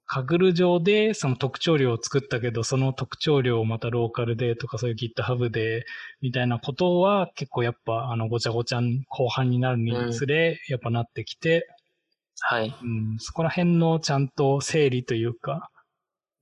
[0.09, 5.85] カグル上でその特徴量を作ったけど、その特徴量をまたローカルでとか、そういう GitHub で、
[6.21, 11.69] みたいなことは結構やっぱ、あの、ごちゃごちゃ後半になるにつれ、やっぱなってきて、
[12.41, 12.73] はい。
[12.83, 15.71] うん、そこら辺のちゃんと整理というか、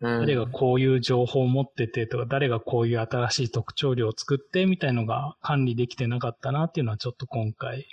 [0.00, 7.86] 誰がこういう情報を持っててとか、誰がこういう新しい特徴量を作ってみたいのが管理できてなかったなっていうのはちょっと今回、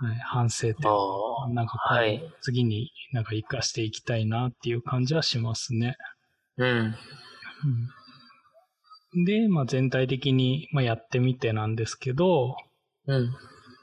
[0.00, 1.54] はい、反省点。
[1.54, 5.96] なんか、はい、次になんか活かしていきたいなっていう感じはしますね。
[6.56, 6.94] うん。
[9.14, 12.56] うん、で、まあ全体的に、まあ、やってみてなんですけど、
[13.06, 13.30] うん。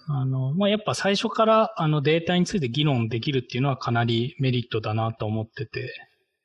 [0.07, 5.93] あの、まあ、やっぱ最初からあのデータについて議論できるっていうのはかなりメリットだなと思ってて。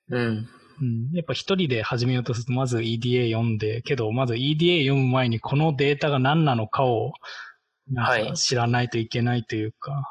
[0.09, 0.49] うん。
[0.81, 7.13] うん、やっぱ一人で始めようとすると、まず EDA 読んで、けど、まず EDA 読む前にこのデータが何なのかを、
[7.91, 10.05] なんか知らないといけないというか、はい、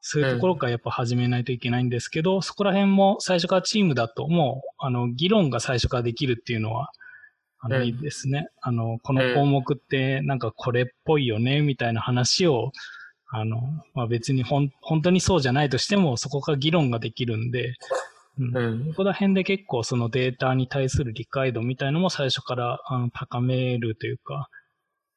[0.00, 6.90] そういうところからやっぱ始めないといけないんですけど、うん、そこら辺も最初からチームだと、もう、あの、議論が最初からできるっていうのは、
[7.60, 8.48] あの、いいですね。
[8.60, 12.72] あの、この項目ってなんかこれっぽいよね、みたいな話を、
[13.30, 13.60] あの、
[13.94, 17.74] まあ、別にほん、本当にそうじゃないとしても、そこから議論ができるんで、
[18.38, 18.86] うん。
[18.88, 24.48] ここら辺で結構そのデータに対する理解度みたいのも最初からあの高めるというか、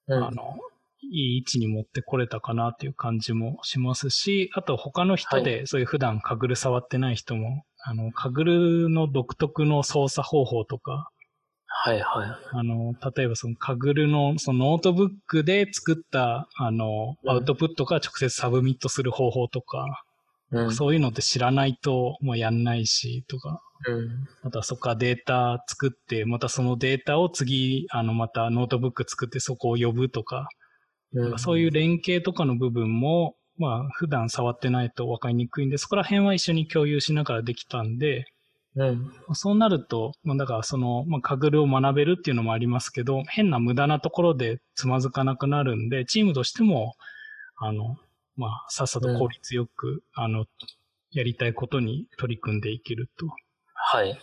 [0.07, 0.57] うん、あの、
[1.01, 11.09] いい位置に持ってこれたかなっていう感じもしますし、あと他の人で、そういう普段 Kaggle 触ってない人も、あの、 Kaggle の独特の操作方法とか、
[11.69, 12.29] はいはい。
[12.51, 20.03] あの、例えばその Kaggle のそのノートブックで作ったあの、アウトプットから直接サブミットする方法とか、
[20.51, 23.61] うん、そういうのって知らないともうやんないし、とか。
[23.85, 30.49] うん、あとはそこからデータ作って、またそのデータを次、あの、またノートブック作ってそこを呼ぶとか、
[31.17, 38.25] うん、そういう連携とかの部分も、まあ、普段触ってないと分かりにくいんで、そこら辺は一緒に共有しながらできたんで、
[38.75, 46.93] うん、そうなると、まあ、だからその、まあ、カグルを学べるっていうのもありますけど、変な無駄なところでつまずかなくなるんで、チームとしても、
[47.57, 47.97] あの、
[48.35, 50.45] まあ、さっさと効率よく、うん、あの、
[51.11, 53.27] やりたいことに取り組んでいけると。
[53.73, 54.09] はい。
[54.09, 54.19] はい。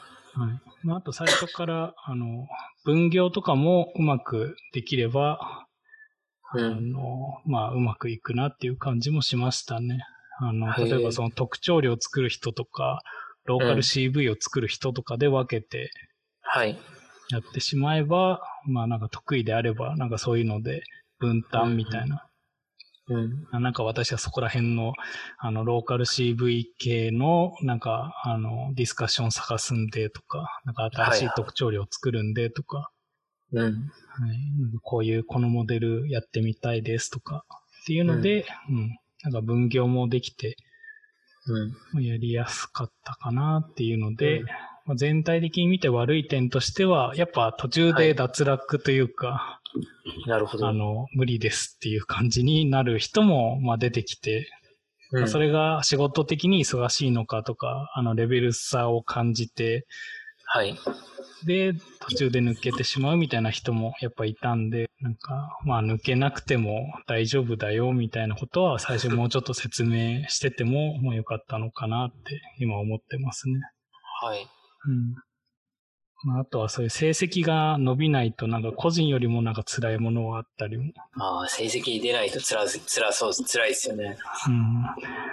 [0.84, 2.46] まあ、あと最初から、あの、
[2.84, 5.63] 分業とかもうまくできれば、うん、
[6.60, 10.00] あの、まあ、うまくいくなっていう感じもしましたね。
[10.38, 13.02] あの、例えばその特徴量を作る人とか、
[13.44, 15.90] ローカル CV を作る人とかで分けて、
[16.42, 16.78] はい。
[17.30, 20.82] やってしまえば、まあなんか得意であれば、なんかそういうので
[21.18, 22.26] 分担みたいな。
[23.06, 24.94] うん、なんか私はそこら辺の、
[25.38, 32.90] あの、ローカル CV 系の、なんか、あの、ディスカッション探すんでとか、なんか新しい特徴量を作るんでとか、
[33.54, 33.64] うん。
[33.64, 34.60] はい。
[34.60, 37.44] なんかこういう、このモデルやってみたいですとか、
[37.82, 40.56] っていうので、うん、うん、なんか分業もできて、
[41.94, 42.04] うん。
[42.04, 44.46] やりやすかったかなっていうので、うん
[44.86, 49.60] まあ、全体的に見て悪い点としては、やっぱ途中で脱落というか、は
[50.26, 50.68] い、なるほど。
[50.68, 54.50] あの、無理ですっていう感じになる人も、まあ出てきて、
[55.12, 59.86] うん、それが仕事的に忙しいのかとか、あの、レベル差を感じて、
[60.44, 60.78] はい。
[61.46, 61.72] で、
[62.06, 73.60] 途中で抜けてしまうみたいな人もやっぱいたんで、なんか、まあ抜けなくても大丈夫だよみたいなことは最初もうちょっと説明してても、もうよかったのかなって今思ってますね。
[74.22, 74.46] はい。
[74.86, 75.14] うん。
[76.22, 80.92] まあ、あとはそういう成績が伸びないと、なんか個人よりもなんか辛いものはあったりも。
[81.18, 84.16] ああ、成績出ないと辛辛そう、辛いですよね。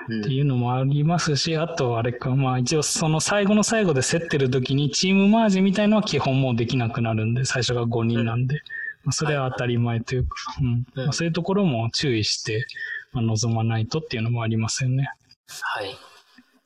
[0.10, 0.22] うん。
[0.22, 8.56] っていうのもありますし、あとあれか、まあ一応その最後の最後で競ってる時にチームマージみたいのは基本もうできなくなるんで、最初が5人なんで。
[8.56, 8.62] うん、
[9.06, 10.86] まあ、それは当たり前というか、うん。
[10.96, 12.65] まあ、そういうところも注意して、
[13.13, 15.10] まあ、望まないとっていうのもありますよね。
[15.48, 16.11] はい。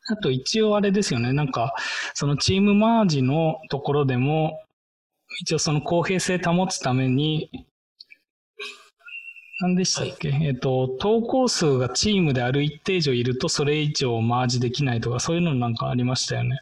[0.07, 1.33] あと一応あれですよね。
[1.33, 1.73] なんか、
[2.13, 4.61] そのチームマージのところでも、
[5.41, 7.49] 一応その公平性保つために、
[9.61, 16.59] 何でしたっけ、はい、えっ、と、投稿数がチームである一定以上いると、それ以上マージできないとか、そういうのなんかありましたよね。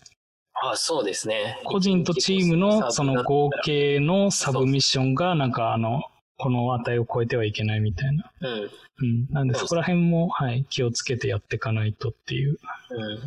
[0.66, 1.60] あそうですね。
[1.66, 6.04] 個人とチームのその合計のサブミッションが、なんかあの、
[6.38, 8.32] この値を超えてはいけないみたいな。
[8.42, 8.70] うん。
[9.00, 9.28] うん。
[9.30, 12.58] なんでそこら辺も、はい、気をつけてやっていかないとっていう。
[12.90, 13.20] うん。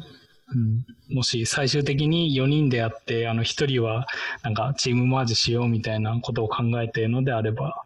[0.49, 1.15] うん。
[1.15, 4.07] もし最終的に4人でやって、あの、1人は、
[4.43, 7.85] なんか、チームマージしようみたいなことを考えているのであれば、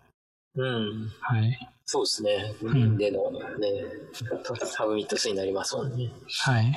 [0.57, 1.11] うん。
[1.21, 1.59] はい。
[1.85, 2.55] そうですね。
[2.63, 3.39] 5人でのね、
[4.65, 6.11] サブミット数になりますもんね。
[6.45, 6.73] はい。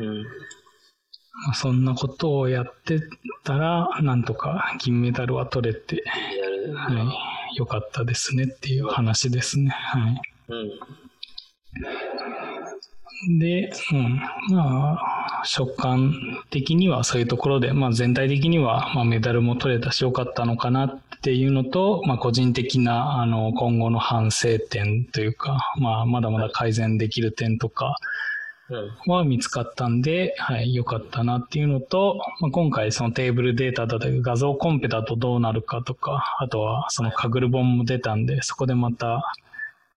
[0.00, 0.22] うん。
[0.24, 3.00] まあ、そんなことをやって
[3.44, 6.02] たら、なんとか銀メダルは取れて。
[6.74, 7.37] はい。
[7.56, 9.70] よかったですねっていう話ですね。
[9.70, 10.20] はい。
[10.48, 10.70] うん。
[13.40, 14.20] で、うん、
[14.50, 16.14] まあ、食感
[16.50, 27.96] 的にはそういうところで、まあ全体的には、まあメダルも取れたしよかったのかなっていうのと、まあ個人的な、あの、今後の反省点というか、まあまだまだ改善できる点とか。
[29.06, 39.32] は見つかったんで、はい、よかったなっていうのと、まあ、今回そのテーブルデータだったり画像コンペだとどうなるかとか、あとはそのカグル本も出たんで、そこでまた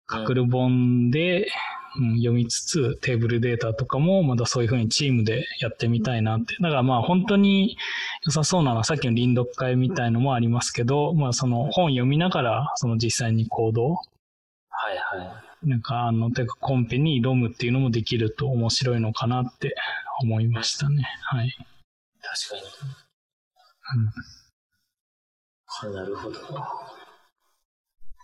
[0.07, 1.49] カグル本で、
[1.99, 6.55] うん、読みつつ、テーブルデータとかもまだそういうふうにチームでやってみたいなって。
[6.61, 7.77] だからまあ本当に
[8.25, 13.99] 良さそうなのはさっきの臨読会みたいのもありますけど、まあその本読みながらその実際に行動、は
[15.17, 15.50] いはい。
[15.63, 19.75] なんかあの、てかコンペに挑むっていうのもできると面白いのかなって
[20.23, 21.05] 思いましたね。
[21.23, 21.55] はい。
[22.23, 24.03] 確かに。
[24.03, 24.11] うん
[25.83, 26.39] あなるほど。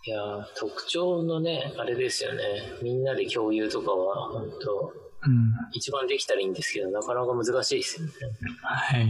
[0.05, 2.43] いやー特徴のね、あれですよね。
[2.82, 4.93] みんなで共有とかは、本当
[5.26, 5.55] うん。
[5.72, 8.12] 一番できたらいいんですけど、なかなか難しいですよね。
[8.62, 9.03] はい。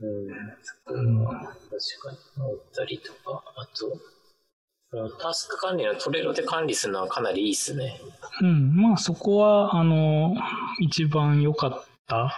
[0.00, 0.28] うん。
[0.62, 3.98] そこは確かに思ったりとか、あと、
[5.20, 8.00] タスク管理のトレロで管理するのはかなりいいですね。
[8.40, 8.74] うん。
[8.76, 10.34] まあそこは、あの、
[10.80, 12.32] 一番良かった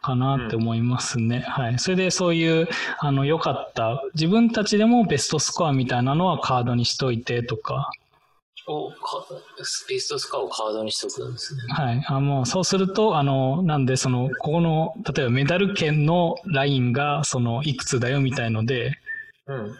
[0.00, 1.40] かなって思いますね。
[1.40, 1.78] はい。
[1.78, 2.68] それでそういう、
[3.00, 7.90] あの、良かった、自分たちでもベストスコアみたいなのはカードにしといてとか、
[8.70, 9.26] おか
[9.62, 11.62] ストスカをカードにしとくんですね。
[11.70, 12.04] はい。
[12.06, 18.92] あもうそうすると、あの、なんで、その、ここの、例えばメダル券のラインが、その、いくつだよみたいので、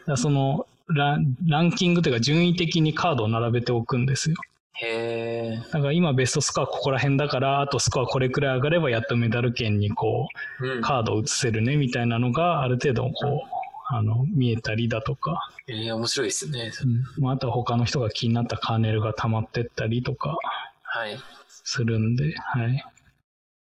[0.07, 0.17] うん。
[0.17, 4.37] そのラ、ランキングというか順位的にカードを並べておくんですよ。
[4.81, 5.63] へえ。
[5.73, 10.29] だから今ベストスコアここら辺だから、あとスコアこれくらい上がればやっとメダル圏にこ
[10.61, 10.81] う。
[10.81, 13.59] カードを移せるねみたいなのがある程度こう、
[13.91, 16.71] あの、見えたりだとか、えー、面白いですね。
[17.17, 20.37] うんまあ、あとは他の人が気になったカーネルが溜まってったりとか
[20.83, 21.15] はい。
[21.15, 21.19] う
[21.49, 22.85] するんで、はい。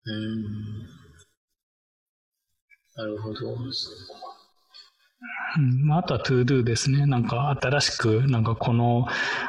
[0.07, 0.89] ーん。
[2.97, 3.57] なるほど。
[5.57, 7.07] うんまあ、あとは To Do ですね。
[7.07, 9.07] なんか新しく、なんかこの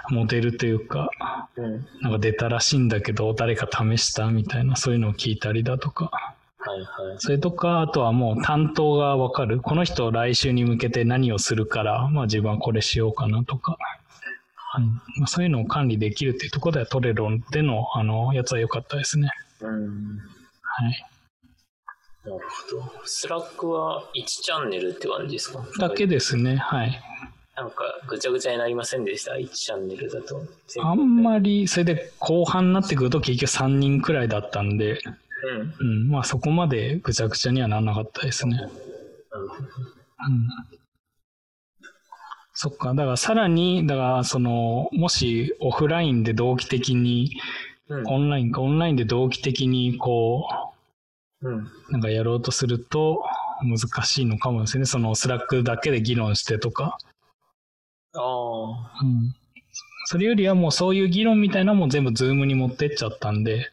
[0.09, 1.09] モデルというか、
[1.55, 1.87] うん。
[2.01, 6.11] なんか出たらしいんだけど、誰か試したみたいな、そういうのを聞いたりだとか。
[6.59, 7.15] はいはい。
[7.19, 9.59] それとか、あとはもう担当がわかる。
[9.59, 13.77] この人来週に向けて何をするから、まあ自分はこれしようかなとか。
[14.77, 14.85] うん
[15.17, 19.29] まあ、そういうのを管理できるっていうところではトレロンでのあのやつは良かったですね。
[19.61, 20.19] うん。
[20.61, 21.05] はい。
[22.29, 23.05] なるほど。
[23.05, 25.65] Slack は1チャンネルって感じですか？
[25.79, 26.57] だけですね。
[26.57, 27.01] はい。
[27.55, 30.41] なんかぐちゃぐちゃになりませんでした ?1 チャンネルだと。
[30.81, 35.01] あんまり、それで後半になってくると結局3人くらいだったんで、
[35.81, 35.87] うん。
[35.87, 38.55] うん、まあそこまでぐちゃぐちゃにはならなかったですね。
[38.57, 39.41] なるほど。
[39.41, 40.79] うん
[42.61, 42.89] そっか。
[42.93, 47.31] だからさらに、だからその、もしオフラインで同期的に、
[47.87, 48.07] うん。
[48.07, 50.57] オンラインか、オンラインで同期的にこうん。
[50.57, 50.68] う、
[51.41, 53.23] なんかやろうとすると
[53.63, 54.85] 難しいのかもですね。
[54.85, 56.97] その Slack だけで議論してとか。
[58.13, 59.03] ああ。
[59.03, 59.35] うん。
[60.05, 63.71] それよりはもうそういう議論みたいなのも全部 Zoom に持ってっちゃったんで、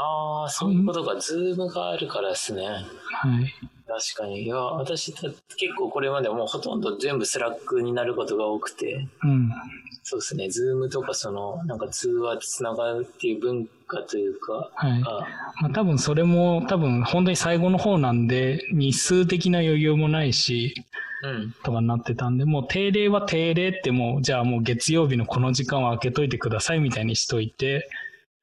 [0.00, 1.18] ああ、そういうことか。
[1.18, 2.64] Zoom があるからですね。
[2.66, 2.84] は
[3.40, 3.52] い。
[3.88, 4.44] 確かに。
[4.44, 9.50] いや、私、た結構これまでもうほとんど全部 Slack になることが多くて、うん。
[10.10, 10.48] そうですね。
[10.48, 15.02] ズームとかその、なんか通話でつながるっていう文化というか、はい。
[15.02, 15.20] が
[15.60, 20.74] まあ多分それも多分本当に最後の方なんで日数的な余裕もないし
[21.22, 21.52] うん。
[21.62, 27.86] とかになってたんでもう定例は定例ってもうじゃあもう月曜日のこの時間は空けといてくださいみたいにしといて、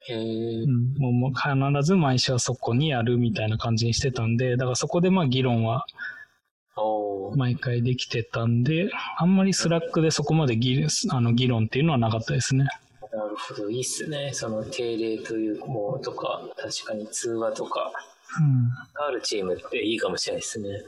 [0.01, 0.68] へえう。
[0.68, 5.88] ん、もうもう必ず毎週はそこにやるみたいな感じにしてたんでだからそこでまあ議論は
[7.36, 12.66] 毎回できてたんであんまり Slack でそこまで議あの議論っていうのはなかったですね。
[13.14, 13.70] なるほど。
[13.70, 14.32] いいっすね。
[14.34, 17.92] その定例というものとか、確かに通話とか、
[18.40, 18.70] うん
[19.08, 20.70] あるチームっていいかもしれないですね。
[20.70, 20.80] はい、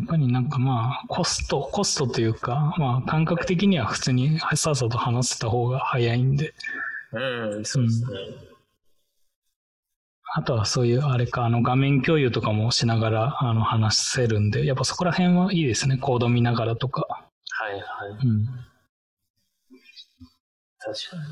[0.00, 6.54] やっぱりなんかまあコストコストというかまあ感覚的には普通にさっさと話せた方が早いんで
[7.12, 8.08] うん、そうですね。
[10.34, 18.26] あとはそういうあれかあの画面共有とかもしながらあの話せるんでやっぱそこら辺はいいですねコード見ながらとかはいはい。
[18.26, 18.46] うん。
[20.78, 21.22] 確かに。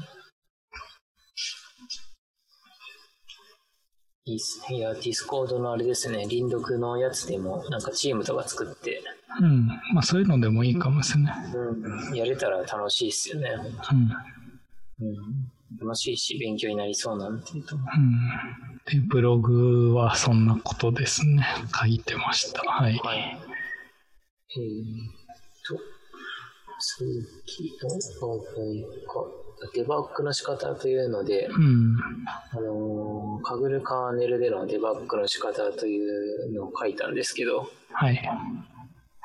[4.28, 4.76] いいっすね。
[4.78, 9.00] いや、 Discord のあれですね、輪読のやつでも、なんかチームとか作って、
[9.40, 9.68] うん。
[9.94, 11.32] まあそういうのでもいいかもですね。
[11.54, 13.50] うん、やれたら楽しいっすよね。
[15.00, 15.08] うん。
[15.08, 17.76] うん、楽しいし、勉強になりそうなんていうと。
[17.76, 17.80] うん。
[18.86, 21.44] で、ブログはそんなことですね。
[21.78, 22.62] 書いてました。
[22.62, 22.98] はい。
[23.02, 23.18] はい。
[23.18, 25.12] えーっ
[25.66, 25.76] と、
[26.78, 29.46] 次の話題か。
[29.74, 31.96] デバッグの仕方というので、うん。
[32.52, 35.98] あのーカグルカーネルでのデバッグの仕方とい
[36.48, 38.20] うのを書いたんですけど、はい。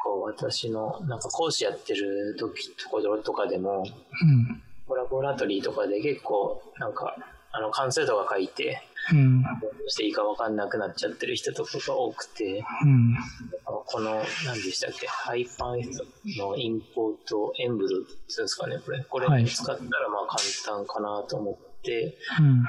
[0.03, 4.61] こう私のなんか講師やってる時ところとかでも、うん。
[4.91, 7.15] コラボラトリーとかで結構なんか
[7.53, 8.81] あの関数とか書いて、
[9.13, 9.41] うん。
[9.41, 9.47] ど
[9.87, 13.15] うしていいか分かんなくなっちゃってる人とかが多くて、うん。
[13.63, 19.03] この何でしたっけ、IPython のインポートエンブドっていうんですかね、これ。
[19.09, 20.35] こはいれ使ったらまあ
[20.65, 22.65] 簡単かなと思って、うん。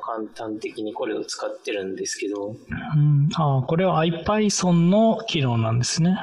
[0.00, 3.28] 簡単的にこれを使ってるんですけど、うん。
[3.34, 6.18] ああ、これは IPython の機能なんですね。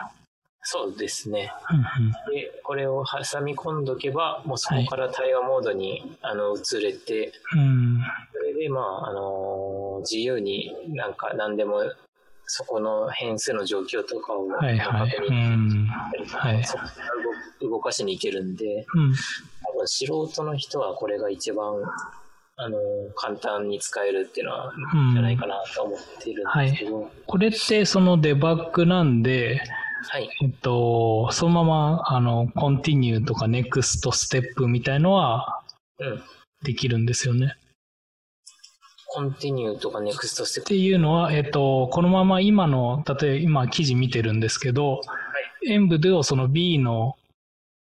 [0.68, 1.54] そうですね。
[1.70, 2.12] うん。
[2.34, 8.02] で、これを挟み込んどけば、もうそこから対話モードに、あの移れて、うん。
[8.34, 11.84] それで、まあ、あの自由になんか何でも、
[12.48, 15.12] そこの変数の状況とかをはいはい。
[15.12, 15.88] 確認うん。
[15.88, 16.64] したりとかはい
[17.62, 19.14] 動動かしにいけるんで、うん。
[19.64, 21.76] 多分素人の人はこれが一番、
[22.58, 22.80] あの
[23.16, 27.12] 簡単に使えるっていうのは、うんじゃないかなと思ってるんですけど、はい。
[27.28, 29.62] これってそのデバッグなんで、
[30.42, 35.62] えっと、そのまま、あの、 continue とか next step みたいのは
[36.00, 36.24] うん。
[36.64, 37.56] できるんですよね。
[39.08, 40.68] continue とかネクストステップ。
[40.68, 45.02] っていうのは、えっと、このまま今の、例えば今記事見てるんですけど、
[45.68, 47.16] 演武でをその B の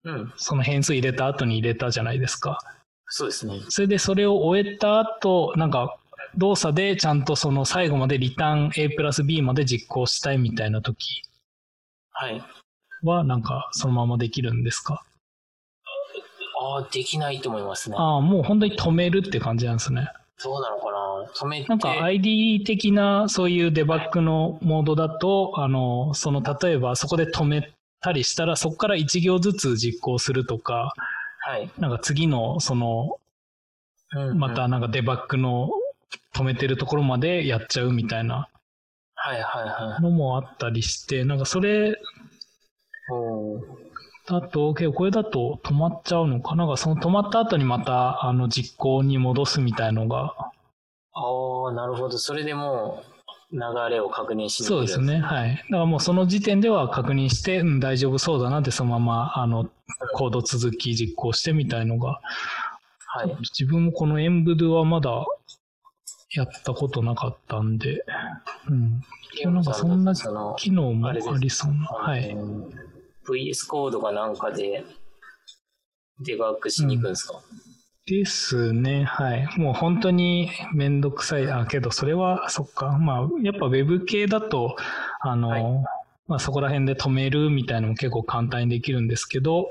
[0.05, 0.33] うん。
[0.37, 2.59] その変数入れた後に入れたじゃないですか。
[3.07, 3.61] そうですね。
[3.69, 5.97] それでそれを終えた後、なんか
[6.37, 11.23] 動作でちゃんとその最後までリターン A プラス B まで実行したいみたいな時
[12.13, 12.43] はい。
[13.03, 15.03] はなんかそのままできるんですか？
[16.61, 17.97] ああ、できないと思いますね。
[17.99, 20.09] ああ、もう本当に止めるって感じなんですね。
[20.45, 21.33] どうなのかな？
[21.35, 21.69] 止めて。
[21.69, 30.93] なんか ID 的なそういうデバッグのモードだと、あの、その例えばそこで止めたりしたらそこから1行ずつ実行するとか、
[31.41, 31.71] はい。
[31.79, 33.19] なんか次のその
[34.15, 35.71] うんうんまたなんかデバッグの
[36.35, 38.49] 止めてるところまでやっちゃうみたいな。
[40.01, 41.97] のもあったりして、なんかそれ
[44.29, 46.65] だと、結構これだと止まっちゃうのかな？
[46.65, 50.35] んかその止まった後にまたあの実行に戻すみたいのが、
[51.15, 52.19] ああ、なるほど。
[52.19, 53.03] それでも
[53.53, 53.61] う流
[53.91, 55.19] れを確認しにそうですね。
[55.19, 55.57] はい。
[55.57, 59.69] だからもうその時点では確認して、うん、大丈夫そうだなってそのままあの
[60.15, 62.21] コード続き実行してみたいのが、
[63.07, 63.37] はい。
[63.41, 65.27] 自分もこのエンブドゥはまだ
[66.35, 68.05] やったことなかったんで、
[68.69, 69.03] うん。
[69.41, 70.15] 今日なんかそんな
[70.57, 71.87] 機能もありそうな。
[71.87, 72.37] はい。
[73.27, 74.85] VS コードかなんかで
[76.21, 77.41] デバッグしに行くんですか、
[78.07, 79.05] ですね。
[79.05, 79.49] はい。
[79.59, 81.51] もう本当にめんどくさい。
[81.51, 82.99] あ、けどそれは、そっか。
[82.99, 84.77] まあ、やっぱ Web 系だと、
[85.21, 85.63] あの、はい
[86.29, 89.71] まあそこら辺で止めるみたいなのも結構簡単にできるんですけど、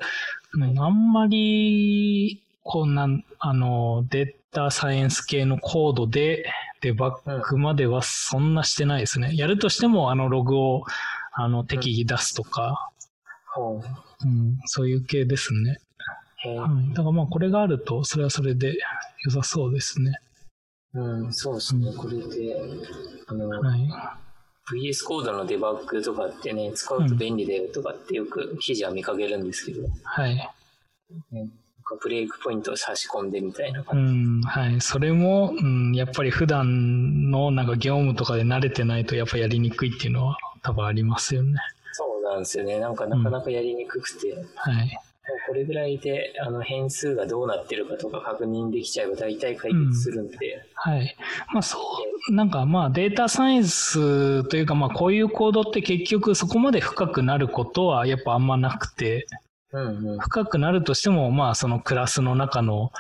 [0.54, 6.46] うんあんまり、こうなん、あの、データサイエンス系のコードで
[6.82, 9.36] デバッグまではそんなしてないですね。
[9.36, 10.84] やるとしても、あの、ログを、
[11.34, 12.92] あの、適宜出すとか、
[13.54, 15.80] ほううん、そういう系ですね。
[16.46, 16.94] はい。
[16.94, 18.78] だからまあこれがあると、それはそれで
[19.26, 20.20] 良さそうですね。
[20.94, 21.94] うん、そうですね。
[21.94, 22.56] これで、
[23.28, 23.90] あの、はい。
[24.72, 30.36] VS コードのデバッグとかってね、使うと便利だよとかってよく記事は見かけるんですけど、はい。
[31.32, 31.50] ね
[31.96, 34.14] ブレイクポイントを差し込んでみたいなう感じ。
[34.14, 34.82] ん、はい。
[34.82, 41.60] それも、うん、やっぱり普段のなんか業務とかで慣れてないとやっぱやりにくいっていうのは多分ありますよね。
[41.94, 42.80] そうなんですよね。
[42.80, 45.00] なんかなかなかやりにくくて、はい。
[45.48, 51.16] これぐらいであの変数がどうなってるかとか確認できちゃえば大体解決するんで、はい。
[51.54, 51.78] まあそ
[52.30, 59.28] う、なんかまあデータサイエンスというかまあこういうコードって結局そこまで深くなることはやっぱあんまなくて、
[59.74, 60.20] うんうん。
[60.20, 62.92] 深くなるとしてもまあそのクラスの中の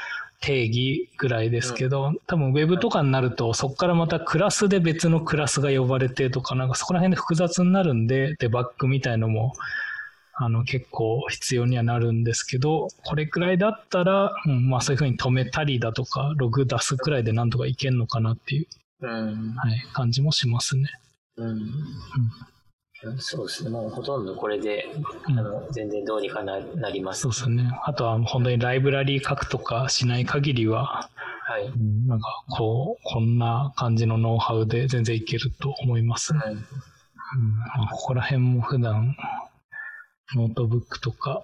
[0.42, 9.54] 定義ぐらいですけど、多分 Web とかになるとそこからまたクラスで別のクラスが呼ばれてとかなんかそこら辺で複雑になるんでデバッグみたいのも
[10.34, 18.68] あの結構必要にはなるんですけどこれくらいだったら、うん、まあそういうふうに止めたりだとかログ出すくらいでなんとかいけんのかなっていう、
[19.02, 19.54] うん。
[19.56, 20.90] はい、感じもしますね。
[21.38, 21.60] うん。
[23.18, 23.70] そうですね。
[23.72, 24.86] もうほとんどこれで、
[25.28, 27.22] うんあの全然どうにかななります。
[27.22, 27.72] そうですね。
[27.84, 31.10] あとは本当にライブラリー書くとかしない限りは、
[31.48, 31.66] はい。
[31.66, 36.42] うんなんかこう、こんな感じのノウハウで全然いけると思いますね。
[36.46, 36.66] うんうんま
[37.86, 39.16] あここら辺も普段、
[40.36, 41.42] ノートブックとか、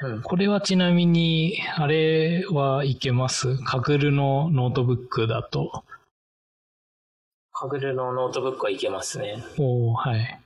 [0.00, 0.22] うん。
[0.22, 3.58] これはちなみに、あれはいけます？
[3.58, 5.84] Kaggle のノートブックだと。
[7.62, 9.36] Kaggle のノートブックはいけますね。
[9.56, 10.40] おーはい。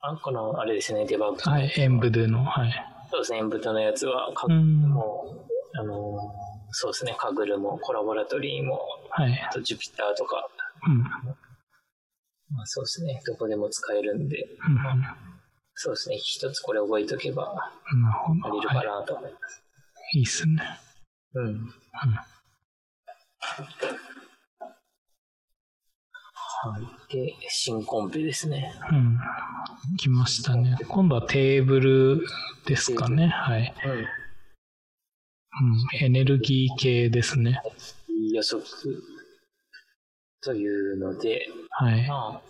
[0.00, 1.48] あ、この、あれですね、デバッグ。
[1.48, 2.72] はい、 embed の、はい。
[3.08, 4.80] そうですね、 embed のやつは、かうん。
[4.90, 9.46] もう、あのーそうですね、 Kaggle も Colaboratory も、はい。
[9.48, 10.48] あと Jupyter とか、
[10.88, 10.92] うん。
[10.94, 14.48] うんまあ、そうですね、どこでも使えるんで、
[15.74, 17.96] そうですね、一つこれ覚えとけば、う
[18.34, 18.40] ん。
[18.40, 19.62] なりるかはなと思います。
[20.14, 20.18] い。
[20.18, 20.80] いいっすね。
[21.34, 21.70] うん。
[26.60, 27.12] はい。
[27.14, 28.72] で、新コンペですね。
[28.90, 29.18] うん。
[29.96, 30.76] 来ましたね。
[30.88, 32.26] 今度はテーブル
[32.66, 33.28] ですかね。
[33.28, 33.72] はい。
[33.84, 33.92] うん。
[33.92, 34.06] うん。
[36.04, 37.62] エネルギー系ですね。
[38.32, 38.62] 予測
[40.42, 42.08] というので、はい。
[42.08, 42.40] まあ、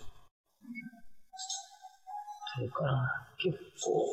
[2.57, 4.05] あれかな、結構、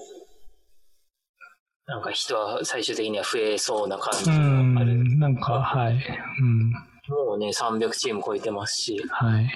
[1.87, 4.95] なんか人は最終的には増えそうな感じうもある。
[4.95, 5.19] ん。
[5.19, 5.95] なんか、はい。
[6.41, 6.71] うん。
[7.09, 9.51] もうね、300チーム超えてますし、はい。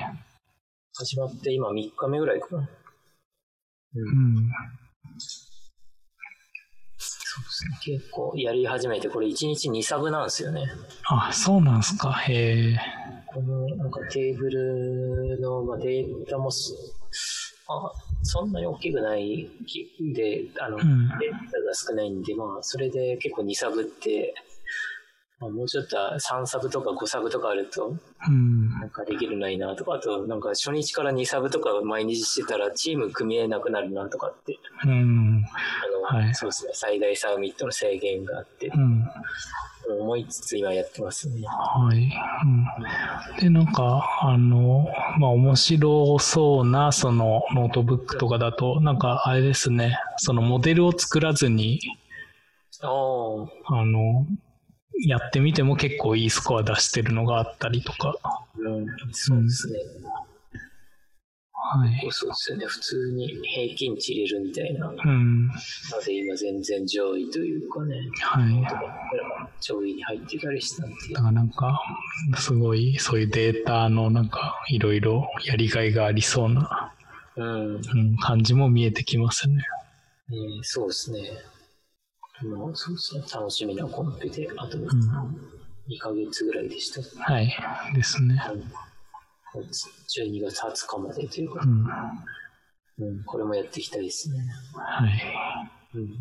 [0.94, 2.58] 始まって今3日目ぐらいかな。
[2.62, 2.66] う
[3.94, 4.50] うん、ん。
[6.96, 7.98] そうですね。
[7.98, 10.66] 結構やり始めて、これ1日2サブなんですよね。
[11.04, 12.12] あ、そうなんすか。
[12.12, 12.78] へえ。
[13.26, 16.74] このなんかテーブルの、まあ、データもす
[17.68, 21.08] あそんなに大きくないきで、あの、うん。
[21.18, 24.49] データが少ないんで、まあ、それで結構2サブって、まあ、
[25.48, 27.96] もうちょっと3サブとか5サブとかあると、
[28.28, 28.70] うん。
[28.78, 35.44] なんかできるないなとか、あと、なんか初日から2サブとか毎日してたら、チーム組みえなくなるなとかって、うん。
[36.08, 39.08] あの、はいそうですね、最大サミットの制限があって、うん。
[39.98, 41.42] 思いつつ今やってますね。
[41.46, 42.12] はい。
[42.44, 43.40] うん。
[43.40, 44.86] で、なんか、あの、
[45.18, 51.80] まあ、面白そうな、その、ノートブックとかだと、なんか、あれですね、そのモデルを作らずに、
[52.82, 54.26] あの、
[55.06, 58.16] やってみても結構いいスコア出してるのがあったりとか。
[58.58, 59.78] うん、そうですね。
[61.72, 62.08] はい。
[62.10, 62.66] そうですよね。
[62.66, 65.48] 普通に平均値入れるみたいなのうん。
[66.04, 68.66] で今全然上位というかね、はい。
[69.60, 70.94] 上位に入ってたりしたんで。
[71.14, 71.80] だからなんか、
[72.38, 76.92] すごい、そういうデータのなんか、いろいろやりがいがありそうな、
[77.36, 79.62] うん、うん、感じも見えてきますね。
[80.30, 81.20] えーそうですね。
[82.42, 83.24] もうそうですね。
[83.32, 84.86] 楽しみなコンペで、あと2
[85.98, 87.22] ヶ月ぐらいでした。
[87.22, 87.54] はい。
[87.94, 88.40] ですね。
[89.54, 91.86] 12月20日までというかう、ん。
[93.08, 94.38] うん、これもやっていきたいですね。
[94.74, 95.10] はい。
[95.94, 96.14] うん、で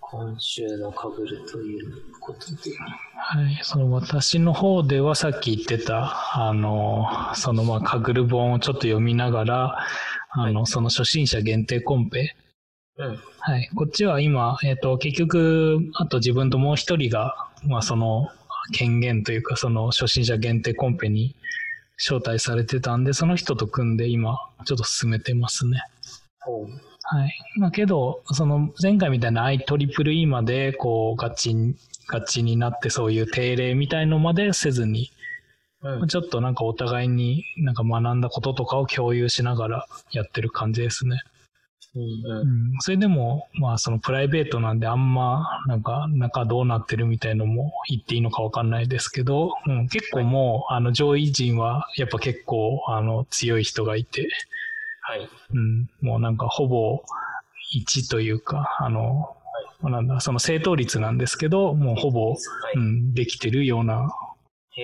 [0.00, 2.76] 今週のかぶるということで、
[3.16, 3.58] はい。
[3.62, 9.78] その私の方ではさっき言ってた、あの、そのまあ、かぐる本をちょっと読みながら、
[10.30, 12.36] あの、その初心者限定コンペ。
[12.98, 13.68] うん、はい。
[13.74, 18.30] こっちは今、えっ、と、結局、あと自分ともう一人が、まあ、その、
[18.72, 21.36] 権限というか、その初心者限定コンペに
[21.98, 25.82] 招待されてたんで、その人と組んで今、ちょっと進めてますね。
[27.02, 27.38] はい。
[27.58, 31.76] まあけど、その前回みたいな IEEE まで、こう、ガチに、
[32.08, 35.10] ガチになってそういう定例みたいのまでせずに、
[35.82, 41.20] うん、ちょっとなんかお互いになんか学んだこととかを共有しながらやってる感じですね。
[41.98, 42.72] うん。
[42.80, 54.28] それでも、まあそのプライベートなんであんま、なんか中どうなってるみたいのも言っていいのかわかんないですけど、うん、結構もう、あの上位陣はやっぱ結構、あの強い人がいて、
[55.00, 57.02] はい、うん、もうなんかほぼ
[57.74, 59.36] 1というか、あの、
[59.82, 62.36] なんだ、その正答率なんですけど、もうほぼ、は
[62.74, 64.10] うい、ん、できてるような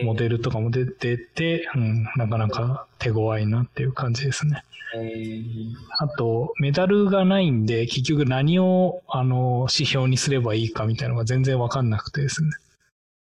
[0.04, 4.62] モデルとかも出てて、うん、なかなか手強いなっていう感じですね。
[4.94, 12.50] えーあと、メダルがないんで、結局何を、あの、指標にすればいいかみたいなのが全然わかんなくてですね。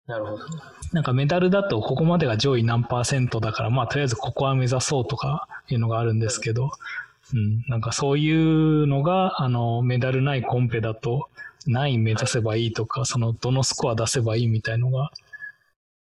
[0.06, 0.44] なるほど。
[0.92, 6.70] なんかメダルだとここまでが上位何パーセントだから、まあとりあえずここは目指そうとかいうのがあるんですけど、
[7.34, 11.28] うん、なんかそういうのが、あの、メダルないコンペだと、
[11.66, 15.10] 何位目指せばいいとか、その、どのスコア出せばいいみたいのが、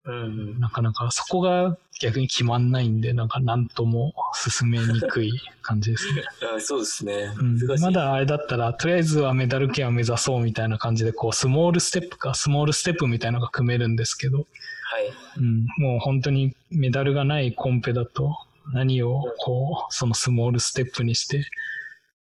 [0.07, 6.23] うん、なかなかそこが逆に決まんないんで、なんか何とも進めにくい感じですね。
[6.55, 7.33] あそうですね。
[7.37, 7.81] うん。
[7.81, 14.47] まだあれだったら、とりあえずはメダルケアを目指そうみたいな感じで、こう、スモールステップか、スモールステップみたいなのが組めるんですけど、はい。
[15.39, 18.37] うん、もう本当にメダルがないコンペだと、
[18.71, 21.43] 何をこう、そのスモールステップにして、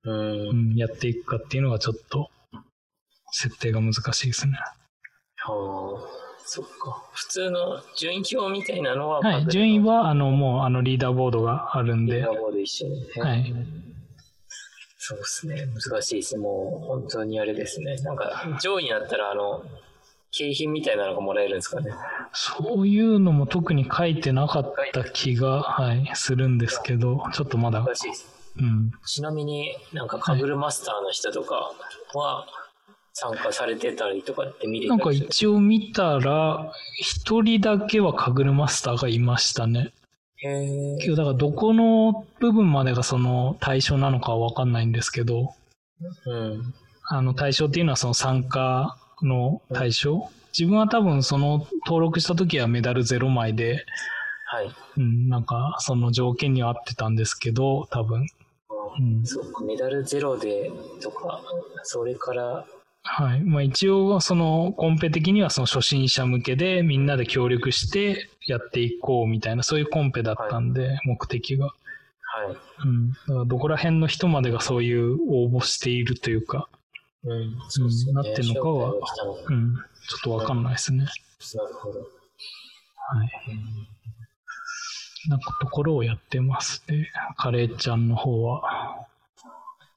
[0.05, 0.11] う。
[0.11, 2.31] うんん、やっていくかっていうのがちょっと、
[3.31, 4.55] 設定が難しいですね。
[5.37, 7.05] はあ、そっか。
[7.13, 13.05] 普通の順位表みたいなのは、はい、順位は、あの、もう、あの、リーダーボードがあるんでリーダ、ーボード一緒に。
[13.21, 13.55] はい
[15.01, 15.67] そうですね。
[15.67, 16.43] 難しいですね。
[16.43, 17.97] もう、本当にあれですね。
[17.97, 19.63] なんか、上位になったら、あの、
[20.33, 21.93] 景品みたいなのがもらえるんですかね。
[22.33, 28.27] そういうのも特に書いてなかった気が、はい、するんですけど、ちょっとまだ、難しいです。
[28.59, 28.91] うん。
[29.07, 31.73] ちなみになんか、カグルマスターの人とか
[32.15, 32.47] は、
[33.21, 39.93] 参加されてたりとかって見れたなんか一応見たら、一人だけはカグルマスターがいましたね。
[40.37, 40.99] へえ。
[41.01, 45.53] けど、だからどこの部分までがその対象なのかはわかんないんですけど、
[46.27, 46.75] うん。
[47.09, 53.85] あの対象っていうのはその参加の対象自分は多分その登録した時はメダル0枚で、
[54.47, 54.71] はい。
[54.97, 58.29] うん、なんかその条件には合ってたんですけど、多分。
[59.01, 60.71] うん、そうか、メダルゼロで
[61.03, 61.43] とか、
[61.83, 62.65] それから、
[63.11, 63.41] はい。
[63.41, 71.67] まあ一応そのコンペ的にはその初心者向けでみんなで協力してやっていこうみたいなそういうコンペだったんで、目的が。
[71.67, 72.57] はい。
[72.85, 73.13] うん。
[73.13, 76.69] だからどこら辺の人までがそういう応募しているというか、
[77.25, 77.57] うん。
[77.69, 78.13] そうでね。
[78.13, 79.75] なってんのかはうん。
[79.75, 81.05] ちょっとわかんないですね。
[81.05, 81.09] な
[81.67, 82.01] るほど。
[82.01, 82.05] は
[83.25, 83.31] い。
[85.29, 87.11] なんかところをやってますね。
[87.37, 89.07] カレーちゃんの方は。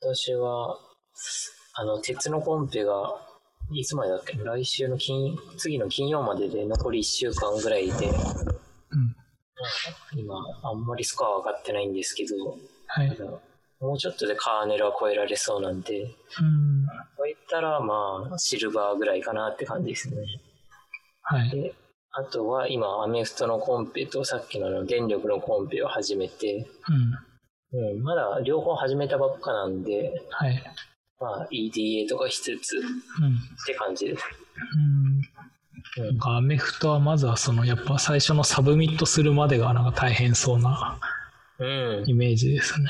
[0.01, 0.80] 私は、
[1.74, 3.15] あの、鉄のコンペが、
[3.74, 4.38] いつまでだっけ？
[4.38, 9.15] 来週の金、次の金曜までで残り1週間ぐらいで、うん。
[10.15, 12.57] 今、あんまりスコア上がってないんですけど、
[12.88, 13.17] はい。
[13.80, 16.09] もうちょっとでカーネルは超えられそうなんで、うん。
[17.17, 20.17] こういったら、まあ、シルバーぐらいかなって感じですね。
[21.22, 21.49] はい。
[21.49, 21.74] で、
[22.11, 26.67] あとは今、アメフトのコンペとさっきのあの電力のコンペを始めて、
[27.74, 27.93] うん。
[27.93, 30.61] うん、まだ両方始めたばっかなんで、はい。
[31.22, 33.39] まあ、EDA とかしつつっうん。
[33.65, 34.24] て感じです。
[35.97, 36.05] うん。
[36.05, 40.99] なんかアメフトはまずはそのやっぱ最初のサブミットするまでがなんか大変そうな
[41.59, 42.03] うん。
[42.07, 42.89] イメージですね。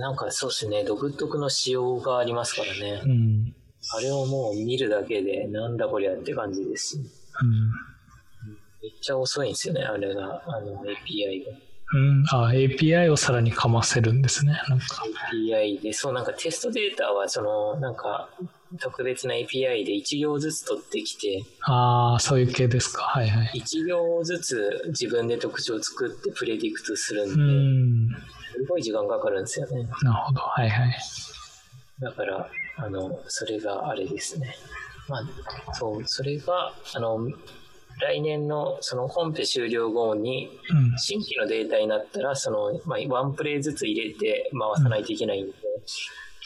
[0.00, 3.08] なんかそうですね、独特の仕様がありますからねう。
[3.08, 3.54] ん。
[3.96, 7.70] あれをもう見るだけで、なんだこりゃって感じですし、うん。
[8.82, 11.52] めっちゃ遅いんですよね、あれが、あの API が。
[11.92, 14.52] うん、あ API をさらにかませるんですね。
[14.68, 15.02] なんか。
[15.32, 18.28] API で、そうなんかテストデータは、その、なんか、
[18.80, 23.02] 特別な API で1行ずつ取ってきて、ああ、そういう系ですか。
[23.02, 23.50] はいはい。
[23.60, 28.08] 1行ずつ自分で特徴を作ってプレディクトするんうで、ん。
[28.52, 29.82] すごい時間かかるんですよね。
[30.02, 30.40] なるほど。
[30.42, 30.96] はいはい。
[32.00, 34.54] だから、あの、それがあれですね。
[35.08, 37.28] まあ、そう、それが、あの、
[38.00, 40.98] 来年のそのコンペ終了後に、うん。
[40.98, 45.52] 新規のデータになったら、その、まあ、ワンプレイずつ入れて回さないといけないんで、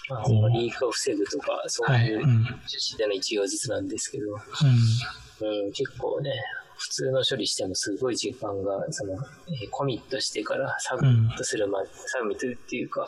[0.09, 2.07] まあ、そのリークを防ぐとか、そうはい。
[2.07, 2.23] いううん。
[2.23, 2.31] うん。
[2.31, 6.31] 趣旨での一行ずつなんですけど、うん、結構ね、
[6.77, 13.07] 普通の処理してもすごい時間が、その、えーコミットしてからサブミットするまで、サブミットっていうか、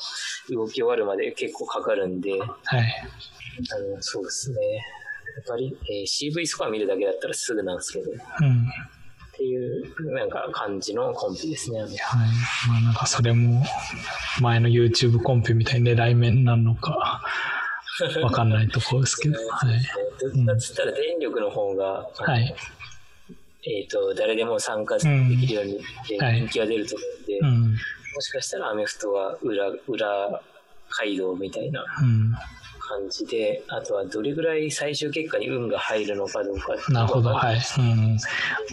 [0.48, 2.44] 動き終わるまで結構かかるんで、はい。
[2.44, 4.56] あの、そうですね。
[5.36, 8.66] やっぱり、えー CV スコア見るだけだったらすぐなんですけど、っうん。
[9.36, 11.80] ていう、なんか感じのコンペですね。
[11.80, 11.90] はい。
[12.68, 13.62] まあなんかそれも
[14.40, 17.22] 前の YouTube コンペみたいに狙い目なのか
[18.22, 19.38] わかんないところですけど。
[19.48, 19.80] はい。
[20.20, 22.54] どっちかっつったら電力の方が、あのはい。
[23.68, 27.72] えっ、と、誰でも参加できるように人気が出ると思うんで、うん。
[27.72, 30.40] もしかしたらアメフトは裏、裏
[30.88, 32.32] 街道みたいなうん。
[32.88, 37.30] 感じで、あとはどれぐらい最終結果に運が入るのかどうかなるほど。
[37.30, 37.58] はい。
[37.78, 38.18] うん。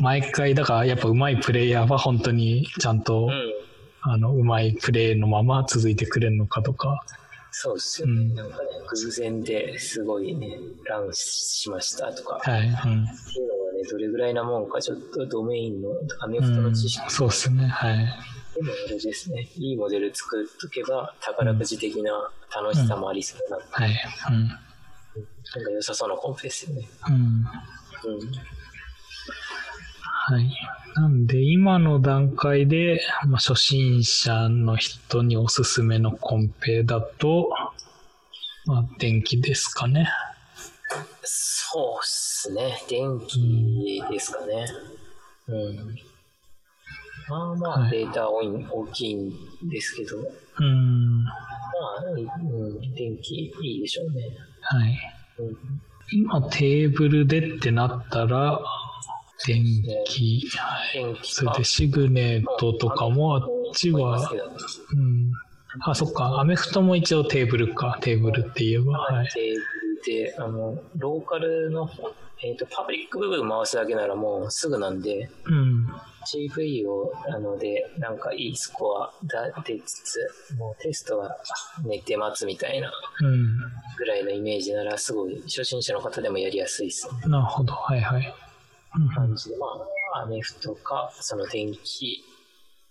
[0.01, 3.53] 毎回、だからやっぱ上手いプレイヤーは本当にちゃんと、うん。
[4.01, 7.03] あの、上手いプレイのまま続いてくれるのかとか。
[7.51, 8.13] そうですよね。
[8.13, 12.61] うんなんかね、偶然ですごいね、ランしましたとか、はい。
[12.61, 12.71] うん。
[12.71, 15.89] っていうのがね、どれぐらいなもんか、ちょっとドメインの
[16.19, 17.65] アメフトうん、の知識そうですね。
[17.65, 18.07] はい。
[18.55, 22.11] でもあれですね、いいモデル作っとけば、宝くじ的な
[22.55, 23.95] 楽しさもありそうな、はい。
[24.29, 24.47] うん。
[24.47, 26.87] なんか良さそうなコンペですよね。
[27.07, 27.15] うん。
[27.15, 27.45] うん。
[30.25, 30.51] はい。
[30.95, 37.49] なんで、今の段階で、まあ、初心者の人におすすめのコンペだと、
[38.65, 40.09] まあ、電気ですかね。
[41.23, 44.67] そうっすね、電気ですかね。
[45.47, 46.12] うん。
[47.33, 49.31] まあまあ、はいデータ多い大きいん
[49.69, 51.23] ですけど、うん。
[51.23, 54.29] まあ、うん、電気いいでしょうね。
[54.61, 54.97] はい。
[55.39, 55.57] うん
[56.11, 58.59] 今、テーブルでってなったら、
[59.47, 59.63] 電
[60.05, 61.03] 気、はい。
[61.03, 63.41] 電気それでシグネットとかもあっ
[63.73, 64.29] ちは、
[64.93, 65.31] うん。
[65.81, 66.39] あ、そっか。
[66.39, 67.97] アメフトも一応テーブルか。
[68.01, 68.99] テーブルって言えば。
[68.99, 69.29] はい。
[69.29, 71.89] テーブルで、あの、ローカルの、
[72.43, 75.87] えっ、と、パブリック部分回すだけならもうすぐなんで、うん。
[76.25, 81.37] GV を、あので、なんかいいスコアが出つつ、もうテストは
[81.85, 82.91] 寝て待つみたいな
[83.21, 83.57] うん。
[83.97, 87.13] ぐらいのイメージなら、すごい初心者の方でもやりやすいですね。
[87.27, 87.73] なるほど。
[87.73, 88.35] はいはい。
[88.95, 89.65] うんうん、感じで、ま
[90.15, 92.23] あ、アメフトか、その電気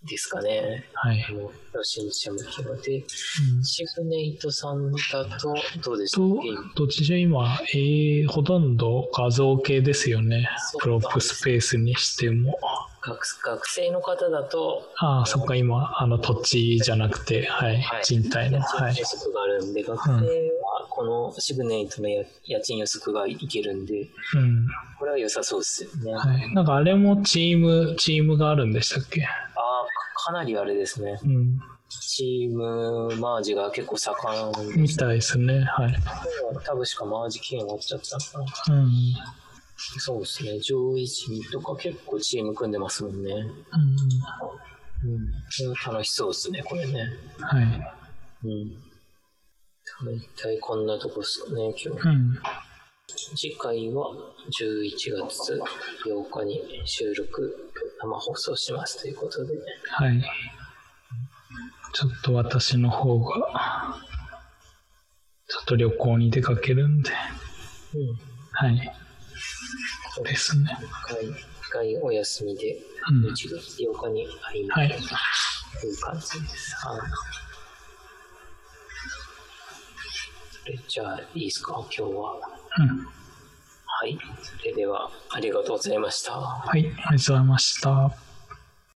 [0.09, 0.85] ですかね。
[0.95, 1.25] はい。
[1.29, 6.39] あの初心者向けので、うんシグネイトさんだと、どうでしとょう
[6.75, 10.49] どっちじゃ今、えー、ほとんど画像系ですよね。
[10.81, 12.59] プロップスペースにしても。
[13.05, 18.59] 学学生の方だと、ああ、そっか、今、あの土地じゃなくて、はい、はい賃貸の。
[18.59, 19.05] 家はい賃予。
[19.07, 24.03] 測があるんで、学生はこのシグネイトのや家賃予測がいけるんで、
[24.35, 24.69] うん。
[25.01, 26.13] これは良さそうですよね。
[26.13, 26.55] はい。
[26.55, 29.27] なんかあれもチーム、チームがあるんでしたっけ？
[30.23, 31.19] かかなりあれですね。
[31.25, 31.59] うん。
[31.89, 35.65] チームマージが結構盛んみたいですね。
[35.65, 35.97] はい。
[36.65, 38.77] 多分しかマージ期限終わっちゃったのかな。
[38.77, 38.91] うん。
[39.99, 40.61] そうですね。
[40.61, 43.33] 上位陣とか結構チーム組んでますもんね。
[43.33, 45.11] うん。
[45.11, 45.75] うん。
[45.85, 47.11] 楽しそうですね、これね。
[47.41, 47.65] はい。
[48.45, 48.71] うん。
[50.07, 52.09] 大体こんなとこっすかね、今日。
[52.09, 52.39] うん。
[53.09, 54.15] 次回は
[54.61, 54.93] 11
[55.29, 55.61] 月
[56.07, 59.55] 8日に収録、生放送しますということで。
[59.89, 60.23] はい。
[61.93, 63.97] ちょっと私の方が、
[65.49, 67.11] ちょっと旅行に出かけるんで、
[67.95, 68.19] うん。
[68.53, 68.93] はい。
[70.25, 70.79] ですね。
[71.11, 72.79] 一回、お休みで、
[73.11, 74.89] うん11月8日に会いまはい。
[74.89, 76.77] という感じです。
[76.87, 77.01] はい。
[80.65, 82.52] それじゃあ、いいですか、今日は。
[82.79, 83.07] うん。
[83.87, 84.19] はい。
[84.43, 86.33] それでは、ありがとうございました。
[86.33, 86.81] はい。
[86.81, 88.32] ありがとうございました。